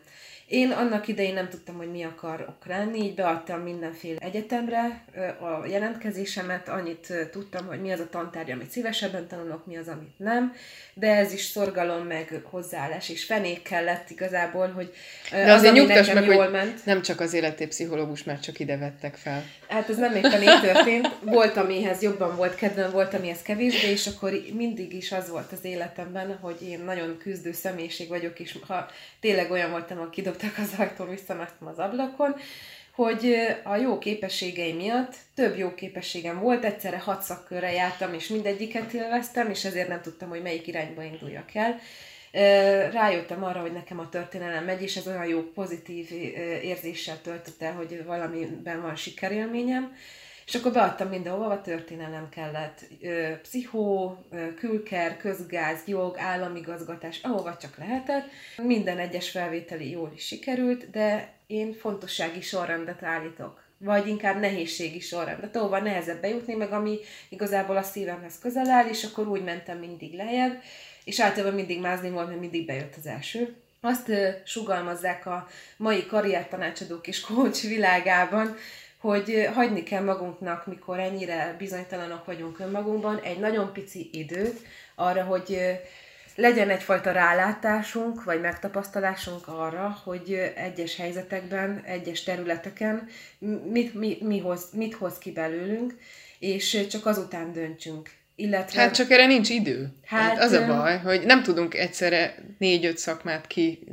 Én 0.51 0.71
annak 0.71 1.07
idején 1.07 1.33
nem 1.33 1.49
tudtam, 1.49 1.75
hogy 1.75 1.91
mi 1.91 2.03
akarok 2.03 2.65
lenni, 2.65 3.03
így 3.03 3.15
beadtam 3.15 3.59
mindenféle 3.59 4.19
egyetemre 4.19 5.05
a 5.39 5.65
jelentkezésemet, 5.67 6.69
annyit 6.69 7.13
tudtam, 7.31 7.65
hogy 7.65 7.81
mi 7.81 7.91
az 7.91 7.99
a 7.99 8.09
tantárgy, 8.09 8.51
amit 8.51 8.69
szívesebben 8.69 9.27
tanulok, 9.27 9.65
mi 9.65 9.77
az, 9.77 9.87
amit 9.87 10.17
nem, 10.17 10.53
de 10.93 11.15
ez 11.15 11.33
is 11.33 11.41
szorgalom, 11.41 12.07
meg 12.07 12.41
hozzáállás, 12.43 13.09
és 13.09 13.23
fenék 13.23 13.61
kellett 13.61 14.09
igazából, 14.09 14.67
hogy 14.67 14.93
de 15.31 15.51
azért 15.51 15.73
az, 15.73 15.79
nyugtass 15.79 16.13
meg, 16.13 16.25
jól 16.25 16.49
ment. 16.49 16.85
nem 16.85 17.01
csak 17.01 17.19
az 17.19 17.33
életépszichológus, 17.33 18.23
mert 18.23 18.41
csak 18.41 18.59
ide 18.59 18.77
vettek 18.77 19.15
fel. 19.15 19.43
Hát 19.67 19.89
ez 19.89 19.97
nem 19.97 20.15
éppen 20.15 20.41
így 20.41 20.61
történt. 20.61 21.09
Volt, 21.21 21.57
amihez 21.57 22.01
jobban 22.01 22.35
volt 22.35 22.55
kedvem, 22.55 22.91
volt, 22.91 23.13
amihez 23.13 23.41
kevésbé, 23.41 23.89
és 23.89 24.07
akkor 24.07 24.31
mindig 24.53 24.93
is 24.93 25.11
az 25.11 25.29
volt 25.29 25.51
az 25.51 25.59
életemben, 25.61 26.37
hogy 26.41 26.61
én 26.69 26.79
nagyon 26.79 27.17
küzdő 27.17 27.51
személyiség 27.51 28.09
vagyok, 28.09 28.39
és 28.39 28.57
ha 28.67 28.85
tényleg 29.19 29.51
olyan 29.51 29.71
voltam, 29.71 29.99
aki 29.99 30.21
kidobtak 30.41 30.63
az 30.63 30.79
ajtón, 30.79 31.09
visszamentem 31.09 31.67
az 31.67 31.77
ablakon, 31.77 32.35
hogy 32.91 33.35
a 33.63 33.75
jó 33.75 33.97
képességeim 33.97 34.75
miatt 34.75 35.15
több 35.35 35.57
jó 35.57 35.73
képességem 35.73 36.39
volt, 36.39 36.65
egyszerre 36.65 36.99
hat 36.99 37.21
szakkörre 37.21 37.71
jártam, 37.71 38.13
és 38.13 38.27
mindegyiket 38.27 38.93
élveztem, 38.93 39.49
és 39.49 39.65
ezért 39.65 39.87
nem 39.87 40.01
tudtam, 40.01 40.29
hogy 40.29 40.41
melyik 40.41 40.67
irányba 40.67 41.03
induljak 41.03 41.49
el. 41.53 41.79
Rájöttem 42.91 43.43
arra, 43.43 43.61
hogy 43.61 43.73
nekem 43.73 43.99
a 43.99 44.09
történelem 44.09 44.63
megy, 44.63 44.81
és 44.81 44.95
ez 44.95 45.07
olyan 45.07 45.25
jó 45.25 45.41
pozitív 45.41 46.11
érzéssel 46.61 47.21
töltött 47.21 47.61
el, 47.61 47.73
hogy 47.73 48.05
valamiben 48.05 48.81
van 48.81 48.95
sikerélményem. 48.95 49.95
És 50.51 50.57
akkor 50.57 50.71
beadtam 50.71 51.07
mindenhova, 51.07 51.61
történelem 51.61 52.29
kellett. 52.29 52.85
Pszichó, 53.41 54.17
külker, 54.55 55.17
közgáz, 55.17 55.79
jog, 55.85 56.17
államigazgatás, 56.17 57.19
ahova 57.21 57.57
csak 57.57 57.77
lehetett. 57.77 58.25
Minden 58.57 58.97
egyes 58.97 59.29
felvételi 59.29 59.89
jól 59.89 60.11
is 60.15 60.25
sikerült, 60.25 60.89
de 60.89 61.33
én 61.47 61.73
fontossági 61.73 62.41
sorrendet 62.41 63.03
állítok 63.03 63.63
vagy 63.77 64.07
inkább 64.07 64.39
nehézségi 64.39 64.99
sorrendet, 64.99 65.55
ahova 65.55 65.79
nehezebb 65.79 66.21
bejutni, 66.21 66.53
meg 66.53 66.71
ami 66.71 66.99
igazából 67.29 67.77
a 67.77 67.81
szívemhez 67.81 68.39
közel 68.39 68.69
áll, 68.69 68.87
és 68.87 69.03
akkor 69.03 69.27
úgy 69.27 69.43
mentem 69.43 69.77
mindig 69.77 70.13
lejjebb, 70.13 70.61
és 71.03 71.19
általában 71.19 71.55
mindig 71.55 71.79
mázni 71.79 72.09
volt, 72.09 72.27
mert 72.27 72.39
mindig 72.39 72.65
bejött 72.65 72.95
az 72.97 73.05
első. 73.05 73.55
Azt 73.81 74.07
uh, 74.07 74.27
sugalmazzák 74.45 75.25
a 75.25 75.47
mai 75.77 76.05
karriertanácsadók 76.05 77.07
és 77.07 77.21
coach 77.21 77.67
világában, 77.67 78.55
hogy 79.01 79.49
hagyni 79.53 79.83
kell 79.83 80.03
magunknak, 80.03 80.67
mikor 80.67 80.99
ennyire 80.99 81.55
bizonytalanok 81.57 82.25
vagyunk 82.25 82.59
önmagunkban, 82.59 83.19
egy 83.23 83.39
nagyon 83.39 83.73
pici 83.73 84.09
időt 84.11 84.59
arra, 84.95 85.23
hogy 85.23 85.79
legyen 86.35 86.69
egyfajta 86.69 87.11
rálátásunk, 87.11 88.23
vagy 88.23 88.41
megtapasztalásunk 88.41 89.47
arra, 89.47 89.97
hogy 90.03 90.51
egyes 90.55 90.95
helyzetekben, 90.95 91.81
egyes 91.85 92.23
területeken 92.23 93.07
mit, 93.71 93.93
mi, 93.93 94.17
mi 94.21 94.39
hoz, 94.39 94.69
mit 94.73 94.93
hoz 94.93 95.17
ki 95.17 95.31
belőlünk, 95.31 95.97
és 96.39 96.87
csak 96.89 97.05
azután 97.05 97.53
döntsünk. 97.53 98.09
Illetve... 98.35 98.81
Hát 98.81 98.95
csak 98.95 99.11
erre 99.11 99.25
nincs 99.25 99.49
idő. 99.49 99.93
Hát, 100.05 100.21
hát 100.21 100.39
az 100.39 100.51
a 100.51 100.65
baj, 100.65 100.97
hogy 100.97 101.25
nem 101.25 101.43
tudunk 101.43 101.73
egyszerre 101.73 102.35
négy-öt 102.57 102.97
szakmát 102.97 103.47
ki, 103.47 103.83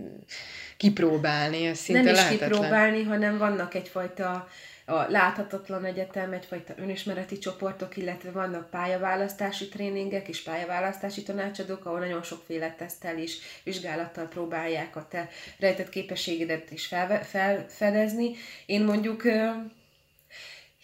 kipróbálni, 0.77 1.67
ez 1.67 1.79
szinte 1.79 2.03
Nem 2.03 2.13
is 2.13 2.19
lehetetlen. 2.19 2.51
kipróbálni, 2.51 3.03
hanem 3.03 3.39
vannak 3.39 3.75
egyfajta 3.75 4.49
a 4.89 5.07
láthatatlan 5.09 5.85
egyetem, 5.85 6.33
egyfajta 6.33 6.75
önismereti 6.77 7.39
csoportok, 7.39 7.97
illetve 7.97 8.31
vannak 8.31 8.71
pályaválasztási 8.71 9.69
tréningek 9.69 10.29
és 10.29 10.43
pályaválasztási 10.43 11.23
tanácsadók, 11.23 11.87
ahol 11.87 11.99
nagyon 11.99 12.23
sokféle 12.23 12.75
tesztel 12.79 13.19
és 13.19 13.39
vizsgálattal 13.65 14.27
próbálják 14.27 14.97
a 14.97 15.07
te 15.09 15.29
rejtett 15.59 15.89
képességedet 15.89 16.71
is 16.71 16.95
felfedezni. 17.23 18.35
Én 18.67 18.85
mondjuk 18.85 19.23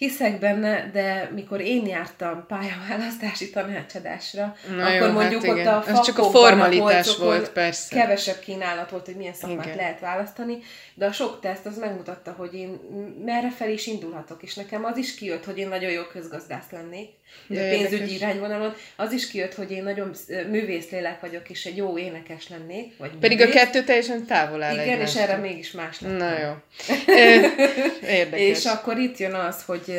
hiszek 0.05 0.39
benne, 0.39 0.91
de 0.93 1.31
mikor 1.35 1.61
én 1.61 1.87
jártam 1.87 2.47
pályaválasztási 2.47 3.51
tanácsadásra, 3.51 4.57
Na 4.77 4.87
akkor 4.87 5.07
jó, 5.07 5.13
mondjuk 5.13 5.45
hát 5.45 5.57
ott 5.57 5.67
a 5.67 5.91
Ez 5.91 6.01
csak 6.01 6.19
a 6.19 6.23
formalitás 6.23 7.17
volt, 7.17 7.51
persze. 7.51 7.95
Kevesebb 7.95 8.39
kínálat 8.39 8.91
volt, 8.91 9.07
hogy 9.07 9.17
milyen 9.17 9.35
szakmát 9.35 9.65
igen. 9.65 9.77
lehet 9.77 10.01
választani, 10.01 10.59
de 10.95 11.07
a 11.07 11.13
sok 11.13 11.41
teszt 11.41 11.67
az 11.67 11.79
megmutatta, 11.79 12.35
hogy 12.37 12.55
én 12.55 12.81
merre 13.25 13.51
fel 13.51 13.71
is 13.71 13.87
indulhatok, 13.87 14.43
és 14.43 14.55
nekem 14.55 14.85
az 14.85 14.97
is 14.97 15.15
kijött, 15.15 15.45
hogy 15.45 15.59
én 15.59 15.69
nagyon 15.69 15.91
jó 15.91 16.03
közgazdász 16.03 16.71
lennék, 16.71 17.09
de 17.47 17.69
pénzügyi 17.69 17.95
érdekes. 17.95 18.17
irányvonalon, 18.17 18.75
az 18.97 19.13
is 19.13 19.29
kijött, 19.29 19.55
hogy 19.55 19.71
én 19.71 19.83
nagyon 19.83 20.11
művész 20.51 20.91
lélek 20.91 21.21
vagyok, 21.21 21.51
és 21.51 21.65
egy 21.65 21.77
jó 21.77 21.99
énekes 21.99 22.49
lennék. 22.49 22.97
Vagy 22.97 23.11
Pedig 23.21 23.39
művész. 23.39 23.55
a 23.55 23.59
kettő 23.59 23.83
teljesen 23.83 24.27
távol 24.27 24.63
áll 24.63 24.75
Igen, 24.75 25.01
és 25.01 25.17
erre 25.17 25.37
mégis 25.37 25.71
más 25.71 26.01
lettem. 26.01 26.17
Na 26.17 26.39
jó. 26.39 26.53
Érdekes. 28.09 28.41
és 28.41 28.65
akkor 28.65 28.99
itt 28.99 29.19
jön 29.19 29.35
az, 29.35 29.63
hogy 29.65 29.94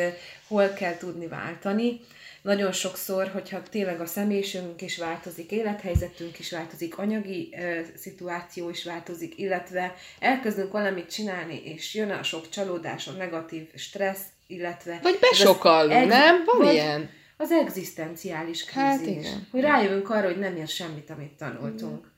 hol 0.48 0.68
kell 0.68 0.96
tudni 0.96 1.26
váltani. 1.26 2.00
Nagyon 2.42 2.72
sokszor, 2.72 3.28
hogyha 3.28 3.62
tényleg 3.62 4.00
a 4.00 4.06
személyiségünk 4.06 4.82
is 4.82 4.98
változik, 4.98 5.50
élethelyzetünk 5.50 6.38
is 6.38 6.50
változik, 6.50 6.98
anyagi 6.98 7.54
ö, 7.60 7.80
szituáció 7.96 8.70
is 8.70 8.84
változik, 8.84 9.38
illetve 9.38 9.94
elkezdünk 10.20 10.72
valamit 10.72 11.10
csinálni, 11.10 11.62
és 11.64 11.94
jön 11.94 12.10
a 12.10 12.22
sok 12.22 12.48
csalódás, 12.48 13.06
a 13.06 13.12
negatív 13.12 13.68
stressz, 13.74 14.26
illetve... 14.46 14.98
Vagy 15.02 15.18
besokallunk, 15.20 15.92
ex- 15.92 16.08
nem? 16.08 16.44
Van 16.44 16.58
vagy 16.58 16.74
ilyen? 16.74 17.10
Az 17.36 17.50
egzisztenciális 17.50 18.64
krízis. 18.64 18.80
Hát 18.80 19.06
igen. 19.06 19.46
Hogy 19.50 19.60
rájövünk 19.60 20.10
arra, 20.10 20.26
hogy 20.26 20.38
nem 20.38 20.56
ér 20.56 20.68
semmit, 20.68 21.10
amit 21.10 21.32
tanultunk. 21.32 22.10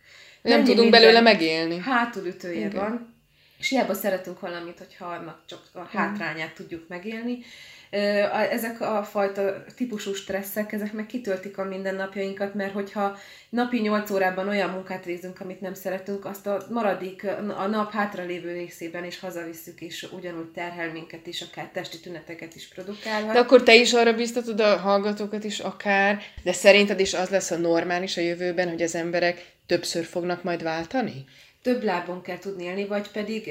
Nem, 0.43 0.57
nem 0.57 0.65
tudunk 0.65 0.91
belőle 0.91 1.21
megélni. 1.21 1.79
Hátulütője 1.79 2.67
igen. 2.67 2.71
van, 2.71 3.15
és 3.59 3.69
hiába 3.69 3.95
szeretünk 3.95 4.41
valamit, 4.41 4.79
hogyha 4.79 5.07
annak 5.07 5.41
csak 5.47 5.61
a 5.73 5.81
hátrányát 5.93 6.55
tudjuk 6.55 6.89
megélni, 6.89 7.39
ezek 8.51 8.81
a 8.81 9.03
fajta 9.03 9.65
típusú 9.77 10.15
stresszek, 10.15 10.73
ezek 10.73 10.93
meg 10.93 11.07
kitöltik 11.07 11.59
a 11.59 11.65
mindennapjainkat, 11.65 12.55
mert 12.55 12.73
hogyha 12.73 13.19
napi 13.49 13.81
8 13.81 14.11
órában 14.11 14.49
olyan 14.49 14.71
munkát 14.71 15.05
végzünk, 15.05 15.41
amit 15.41 15.61
nem 15.61 15.75
szeretünk, 15.75 16.25
azt 16.25 16.47
a 16.47 16.67
maradék, 16.71 17.27
a 17.57 17.67
nap 17.67 17.93
hátralévő 17.93 18.53
részében 18.53 19.05
is 19.05 19.21
hazavisszük, 19.21 19.81
és 19.81 20.09
ugyanúgy 20.13 20.49
terhel 20.49 20.93
minket 20.93 21.27
is, 21.27 21.41
akár 21.41 21.69
testi 21.73 22.01
tüneteket 22.01 22.55
is 22.55 22.69
produkálhat. 22.69 23.33
De 23.33 23.39
akkor 23.39 23.63
te 23.63 23.75
is 23.75 23.93
arra 23.93 24.13
biztatod 24.13 24.61
a 24.61 24.77
hallgatókat 24.77 25.45
is 25.45 25.59
akár, 25.59 26.23
de 26.43 26.53
szerinted 26.53 27.01
is 27.01 27.15
az 27.15 27.29
lesz 27.29 27.51
a 27.51 27.57
normális 27.57 28.17
a 28.17 28.21
jövőben, 28.21 28.69
hogy 28.69 28.83
az 28.83 28.95
emberek 28.95 29.53
többször 29.67 30.05
fognak 30.05 30.43
majd 30.43 30.63
váltani? 30.63 31.25
Több 31.69 31.83
lábon 31.83 32.23
kell 32.23 32.39
tudni 32.39 32.65
élni, 32.65 32.87
vagy 32.87 33.11
pedig 33.11 33.51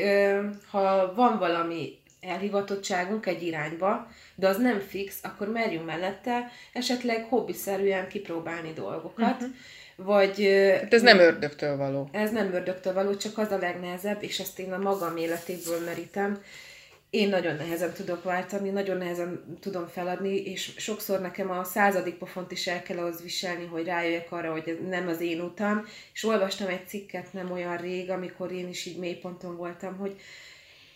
ha 0.70 1.14
van 1.16 1.38
valami 1.38 2.00
elhivatottságunk 2.22 3.26
egy 3.26 3.44
irányba, 3.44 4.08
de 4.36 4.48
az 4.48 4.58
nem 4.58 4.80
fix, 4.80 5.16
akkor 5.22 5.52
merjünk 5.52 5.86
mellette 5.86 6.52
esetleg 6.74 7.26
hobbiszerűen 7.30 8.08
kipróbálni 8.08 8.74
dolgokat, 8.74 9.34
uh-huh. 9.34 9.50
vagy... 9.96 10.42
Hát 10.82 10.94
ez 10.94 11.02
nem 11.02 11.20
ördögtől 11.20 11.78
való. 11.78 12.10
Ez 12.12 12.32
nem 12.32 12.54
ördögtől 12.54 12.94
való, 12.94 13.16
csak 13.16 13.38
az 13.38 13.52
a 13.52 13.58
legnehezebb, 13.58 14.24
és 14.24 14.40
ezt 14.40 14.60
én 14.60 14.74
a 14.74 14.78
magam 14.78 15.18
életéből 15.18 15.80
merítem, 15.86 16.42
én 17.10 17.30
nagyon 17.30 17.56
nehezen 17.56 17.94
tudok 17.94 18.24
váltani, 18.24 18.70
nagyon 18.70 18.98
nehezen 18.98 19.58
tudom 19.60 19.88
feladni, 19.88 20.36
és 20.36 20.74
sokszor 20.78 21.22
nekem 21.22 21.50
a 21.50 21.64
századik 21.64 22.16
pofont 22.16 22.52
is 22.52 22.68
el 22.68 22.84
kell 22.84 22.98
ahhoz 22.98 23.22
viselni, 23.22 23.66
hogy 23.66 23.86
rájöjjek 23.86 24.32
arra, 24.32 24.52
hogy 24.52 24.70
ez 24.70 24.76
nem 24.90 25.08
az 25.08 25.22
én 25.22 25.42
utam. 25.42 25.86
És 26.14 26.24
olvastam 26.24 26.68
egy 26.68 26.88
cikket 26.88 27.34
nem 27.34 27.52
olyan 27.52 27.78
rég, 27.78 28.10
amikor 28.10 28.52
én 28.52 28.68
is 28.68 28.86
így 28.86 28.98
mélyponton 28.98 29.56
voltam, 29.56 29.98
hogy 29.98 30.16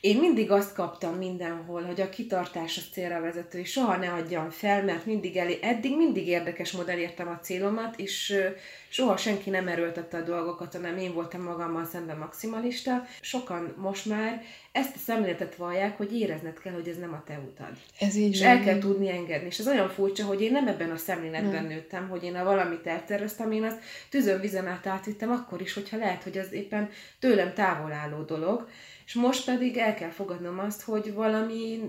én 0.02 0.18
mindig 0.18 0.52
azt 0.52 0.74
kaptam 0.74 1.16
mindenhol, 1.16 1.82
hogy 1.82 2.02
a 2.02 2.10
kitartás 2.10 2.78
az 2.78 2.88
célra 2.92 3.22
vezető, 3.22 3.60
és 3.60 3.72
soha 3.72 3.98
ne 3.98 4.10
adjam 4.10 4.50
fel, 4.50 4.84
mert 4.84 5.06
mindig 5.06 5.38
elé, 5.38 5.60
eddig 5.62 5.98
mindig 5.98 6.28
érdekes 6.28 6.72
módon 6.72 6.98
értem 6.98 7.28
a 7.28 7.40
célomat, 7.40 8.00
és 8.00 8.34
soha 8.90 9.18
senki 9.18 9.50
nem 9.50 9.68
erőltette 9.68 10.18
a 10.18 10.22
dolgokat, 10.22 10.74
hanem 10.74 10.98
én 10.98 11.14
voltam 11.14 11.42
magammal 11.42 11.86
szemben 11.86 12.18
maximalista. 12.18 13.06
Sokan 13.22 13.74
most 13.78 14.06
már 14.06 14.44
ezt 14.72 14.96
a 14.96 15.00
szemléletet 15.00 15.56
vallják, 15.56 15.98
hogy 15.98 16.20
érezned 16.20 16.60
kell, 16.60 16.74
hogy 16.74 16.88
ez 16.88 16.98
nem 16.98 17.14
a 17.14 17.24
te 17.26 17.40
utad. 17.52 17.72
Ez 18.00 18.16
így 18.16 18.34
És 18.34 18.42
el 18.42 18.64
kell 18.64 18.80
tudni 18.80 19.10
engedni. 19.10 19.48
És 19.48 19.60
ez 19.60 19.68
olyan 19.68 19.90
furcsa, 19.90 20.26
hogy 20.26 20.42
én 20.42 20.52
nem 20.52 20.68
ebben 20.68 20.92
a 20.92 20.98
szemléletben 20.98 21.52
nem. 21.52 21.68
nőttem, 21.68 22.10
hogy 22.10 22.24
én 22.24 22.36
a 22.36 22.44
valamit 22.44 22.88
elterveztem, 22.88 23.52
én 23.52 23.64
azt 23.64 23.80
tűzön 24.10 24.40
vizen 24.40 24.68
át 24.68 24.88
átvittem 24.88 25.32
akkor 25.32 25.62
is, 25.62 25.74
hogyha 25.74 25.98
lehet, 25.98 26.24
hogy 26.24 26.38
az 26.38 26.52
éppen 26.52 26.90
tőlem 27.20 27.54
távol 27.54 27.92
álló 27.92 28.22
dolog. 28.22 28.68
És 29.12 29.18
most 29.18 29.46
pedig 29.46 29.78
el 29.78 29.94
kell 29.94 30.10
fogadnom 30.10 30.60
azt, 30.60 30.82
hogy 30.82 31.14
valami, 31.14 31.80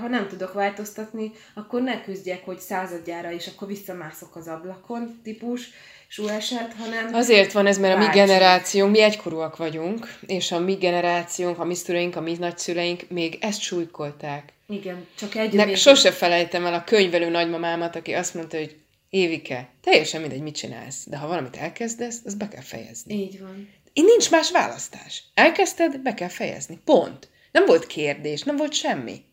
ha 0.00 0.08
nem 0.08 0.28
tudok 0.28 0.52
változtatni, 0.52 1.32
akkor 1.54 1.82
ne 1.82 2.02
küzdjek, 2.02 2.44
hogy 2.44 2.58
századjára, 2.58 3.32
és 3.32 3.46
akkor 3.46 3.68
visszamászok 3.68 4.36
az 4.36 4.46
ablakon 4.46 5.20
típus 5.22 5.70
súlását, 6.08 6.72
hanem... 6.72 7.14
Azért 7.14 7.52
van 7.52 7.66
ez, 7.66 7.78
mert 7.78 7.94
a 7.94 7.98
mi 7.98 8.06
generációnk, 8.06 8.92
mi 8.92 9.00
egykorúak 9.00 9.56
vagyunk, 9.56 10.18
és 10.26 10.52
a 10.52 10.58
mi 10.58 10.74
generációnk, 10.74 11.58
a 11.58 11.64
mi 11.64 11.74
szüleink, 11.74 12.16
a 12.16 12.20
mi 12.20 12.36
nagyszüleink 12.38 13.04
még 13.08 13.38
ezt 13.40 13.60
súlykolták. 13.60 14.52
Igen, 14.68 15.06
csak 15.14 15.34
egy... 15.34 15.52
Nek 15.52 15.76
sose 15.76 16.10
felejtem 16.10 16.66
el 16.66 16.74
a 16.74 16.84
könyvelő 16.84 17.28
nagymamámat, 17.28 17.96
aki 17.96 18.12
azt 18.12 18.34
mondta, 18.34 18.56
hogy 18.56 18.76
Évike, 19.10 19.68
teljesen 19.80 20.20
mindegy, 20.20 20.42
mit 20.42 20.56
csinálsz, 20.56 21.06
de 21.06 21.16
ha 21.16 21.26
valamit 21.26 21.56
elkezdesz, 21.56 22.20
az 22.24 22.34
be 22.34 22.48
kell 22.48 22.62
fejezni. 22.62 23.14
Így 23.14 23.40
van. 23.40 23.68
Így 23.96 24.04
nincs 24.04 24.30
más 24.30 24.50
választás. 24.50 25.22
Elkezdted, 25.34 25.98
be 26.00 26.14
kell 26.14 26.28
fejezni. 26.28 26.78
Pont. 26.84 27.28
Nem 27.52 27.64
volt 27.66 27.86
kérdés, 27.86 28.42
nem 28.42 28.56
volt 28.56 28.72
semmi. 28.72 29.24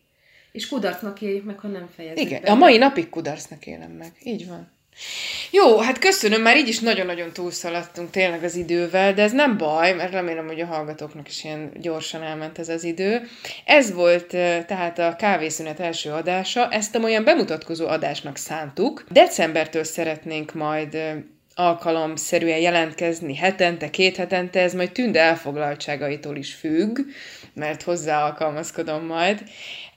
És 0.52 0.68
kudarcnak 0.68 1.20
éljük 1.20 1.44
meg, 1.44 1.58
ha 1.58 1.68
nem 1.68 1.88
fejezzük 1.96 2.18
Igen, 2.24 2.42
be. 2.42 2.50
a 2.50 2.54
mai 2.54 2.76
napig 2.76 3.08
kudarcnak 3.08 3.66
élem 3.66 3.90
meg. 3.90 4.12
Így 4.22 4.48
van. 4.48 4.70
Jó, 5.50 5.78
hát 5.78 5.98
köszönöm, 5.98 6.42
már 6.42 6.56
így 6.56 6.68
is 6.68 6.78
nagyon-nagyon 6.78 7.32
túlszaladtunk 7.32 8.10
tényleg 8.10 8.44
az 8.44 8.54
idővel, 8.54 9.14
de 9.14 9.22
ez 9.22 9.32
nem 9.32 9.56
baj, 9.56 9.94
mert 9.94 10.12
remélem, 10.12 10.46
hogy 10.46 10.60
a 10.60 10.66
hallgatóknak 10.66 11.28
is 11.28 11.44
ilyen 11.44 11.72
gyorsan 11.80 12.22
elment 12.22 12.58
ez 12.58 12.68
az 12.68 12.84
idő. 12.84 13.28
Ez 13.64 13.92
volt 13.92 14.26
tehát 14.66 14.98
a 14.98 15.16
kávészünet 15.16 15.80
első 15.80 16.10
adása, 16.10 16.68
ezt 16.68 16.94
a 16.94 16.98
olyan 16.98 17.24
bemutatkozó 17.24 17.86
adásnak 17.86 18.36
szántuk. 18.36 19.04
Decembertől 19.10 19.84
szeretnénk 19.84 20.54
majd 20.54 20.98
alkalomszerűen 21.54 22.58
jelentkezni 22.58 23.36
hetente, 23.36 23.90
két 23.90 24.16
hetente, 24.16 24.60
ez 24.60 24.74
majd 24.74 24.92
tünde 24.92 25.20
elfoglaltságaitól 25.20 26.36
is 26.36 26.54
függ, 26.54 26.98
mert 27.54 27.82
hozzá 27.82 28.24
alkalmazkodom 28.24 29.04
majd, 29.04 29.42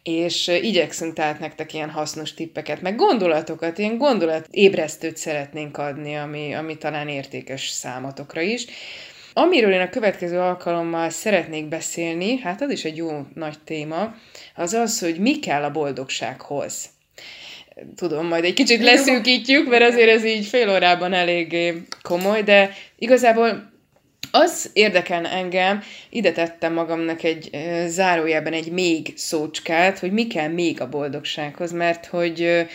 és 0.03 0.47
igyekszünk 0.47 1.13
tehát 1.13 1.39
nektek 1.39 1.73
ilyen 1.73 1.89
hasznos 1.89 2.33
tippeket, 2.33 2.81
meg 2.81 2.95
gondolatokat, 2.95 3.77
ilyen 3.77 3.97
gondolat 3.97 4.47
ébresztőt 4.51 5.17
szeretnénk 5.17 5.77
adni, 5.77 6.15
ami, 6.15 6.53
ami 6.53 6.77
talán 6.77 7.07
értékes 7.07 7.69
számotokra 7.69 8.41
is. 8.41 8.65
Amiről 9.33 9.73
én 9.73 9.81
a 9.81 9.89
következő 9.89 10.39
alkalommal 10.39 11.09
szeretnék 11.09 11.67
beszélni, 11.67 12.37
hát 12.37 12.61
az 12.61 12.69
is 12.69 12.83
egy 12.83 12.97
jó 12.97 13.25
nagy 13.33 13.59
téma, 13.63 14.15
az 14.55 14.73
az, 14.73 14.99
hogy 14.99 15.19
mi 15.19 15.39
kell 15.39 15.63
a 15.63 15.71
boldogsághoz 15.71 16.89
tudom, 17.95 18.27
majd 18.27 18.43
egy 18.43 18.53
kicsit 18.53 18.83
leszűkítjük, 18.83 19.69
mert 19.69 19.83
azért 19.83 20.09
ez 20.09 20.25
így 20.25 20.45
fél 20.45 20.69
órában 20.69 21.13
eléggé 21.13 21.81
komoly, 22.01 22.43
de 22.43 22.71
igazából 22.97 23.73
az 24.31 24.69
érdekel 24.73 25.25
engem, 25.25 25.81
ide 26.09 26.31
tettem 26.31 26.73
magamnak 26.73 27.23
egy 27.23 27.49
zárójában 27.87 28.53
egy 28.53 28.71
még 28.71 29.13
szócskát, 29.15 29.99
hogy 29.99 30.11
mi 30.11 30.27
kell 30.27 30.47
még 30.47 30.81
a 30.81 30.89
boldogsághoz, 30.89 31.71
mert 31.71 32.05
hogy 32.05 32.65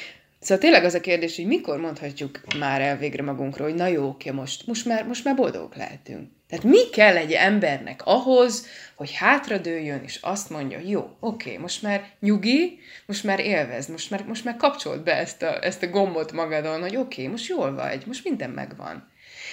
Szóval 0.40 0.58
tényleg 0.58 0.84
az 0.84 0.94
a 0.94 1.00
kérdés, 1.00 1.36
hogy 1.36 1.46
mikor 1.46 1.78
mondhatjuk 1.78 2.40
már 2.58 2.80
el 2.80 2.96
végre 2.96 3.22
magunkról, 3.22 3.68
hogy 3.68 3.76
na 3.76 3.86
jó, 3.86 4.08
oké, 4.08 4.30
most, 4.30 4.66
most, 4.66 4.86
már, 4.86 5.06
most 5.06 5.24
már 5.24 5.36
boldogok 5.36 5.76
lehetünk. 5.76 6.28
Tehát 6.50 6.64
mi 6.64 6.88
kell 6.88 7.16
egy 7.16 7.32
embernek 7.32 8.00
ahhoz, 8.04 8.66
hogy 8.94 9.14
hátradőljön, 9.14 10.02
és 10.04 10.18
azt 10.20 10.50
mondja, 10.50 10.78
jó, 10.84 11.16
oké, 11.20 11.56
most 11.56 11.82
már 11.82 12.08
nyugi, 12.20 12.78
most 13.06 13.24
már 13.24 13.40
élvezd, 13.40 13.90
most 13.90 14.10
már, 14.10 14.24
most 14.26 14.44
már 14.44 14.56
kapcsolt 14.56 15.02
be 15.02 15.16
ezt 15.16 15.42
a, 15.42 15.64
ezt 15.64 15.82
a 15.82 15.88
gombot 15.88 16.32
magadon, 16.32 16.80
hogy 16.80 16.96
oké, 16.96 17.26
most 17.26 17.48
jól 17.48 17.74
vagy, 17.74 18.02
most 18.06 18.24
minden 18.24 18.50
megvan. 18.50 19.08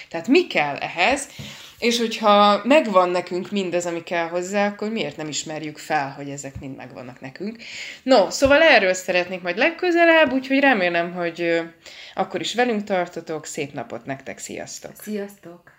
Tehát 0.08 0.28
mi 0.28 0.46
kell 0.46 0.76
ehhez, 0.76 1.28
és 1.78 1.98
hogyha 1.98 2.60
megvan 2.64 3.10
nekünk 3.10 3.50
mindez, 3.50 3.86
ami 3.86 4.02
kell 4.02 4.28
hozzá, 4.28 4.66
akkor 4.66 4.90
miért 4.90 5.16
nem 5.16 5.28
ismerjük 5.28 5.78
fel, 5.78 6.12
hogy 6.16 6.28
ezek 6.28 6.60
mind 6.60 6.76
megvannak 6.76 7.20
nekünk. 7.20 7.56
No, 8.02 8.30
szóval 8.30 8.62
erről 8.62 8.92
szeretnék 8.92 9.42
majd 9.42 9.56
legközelebb, 9.56 10.32
úgyhogy 10.32 10.58
remélem, 10.58 11.12
hogy 11.12 11.60
akkor 12.14 12.40
is 12.40 12.54
velünk 12.54 12.84
tartotok. 12.84 13.46
Szép 13.46 13.72
napot 13.72 14.04
nektek, 14.04 14.38
sziasztok! 14.38 14.92
Sziasztok! 15.02 15.62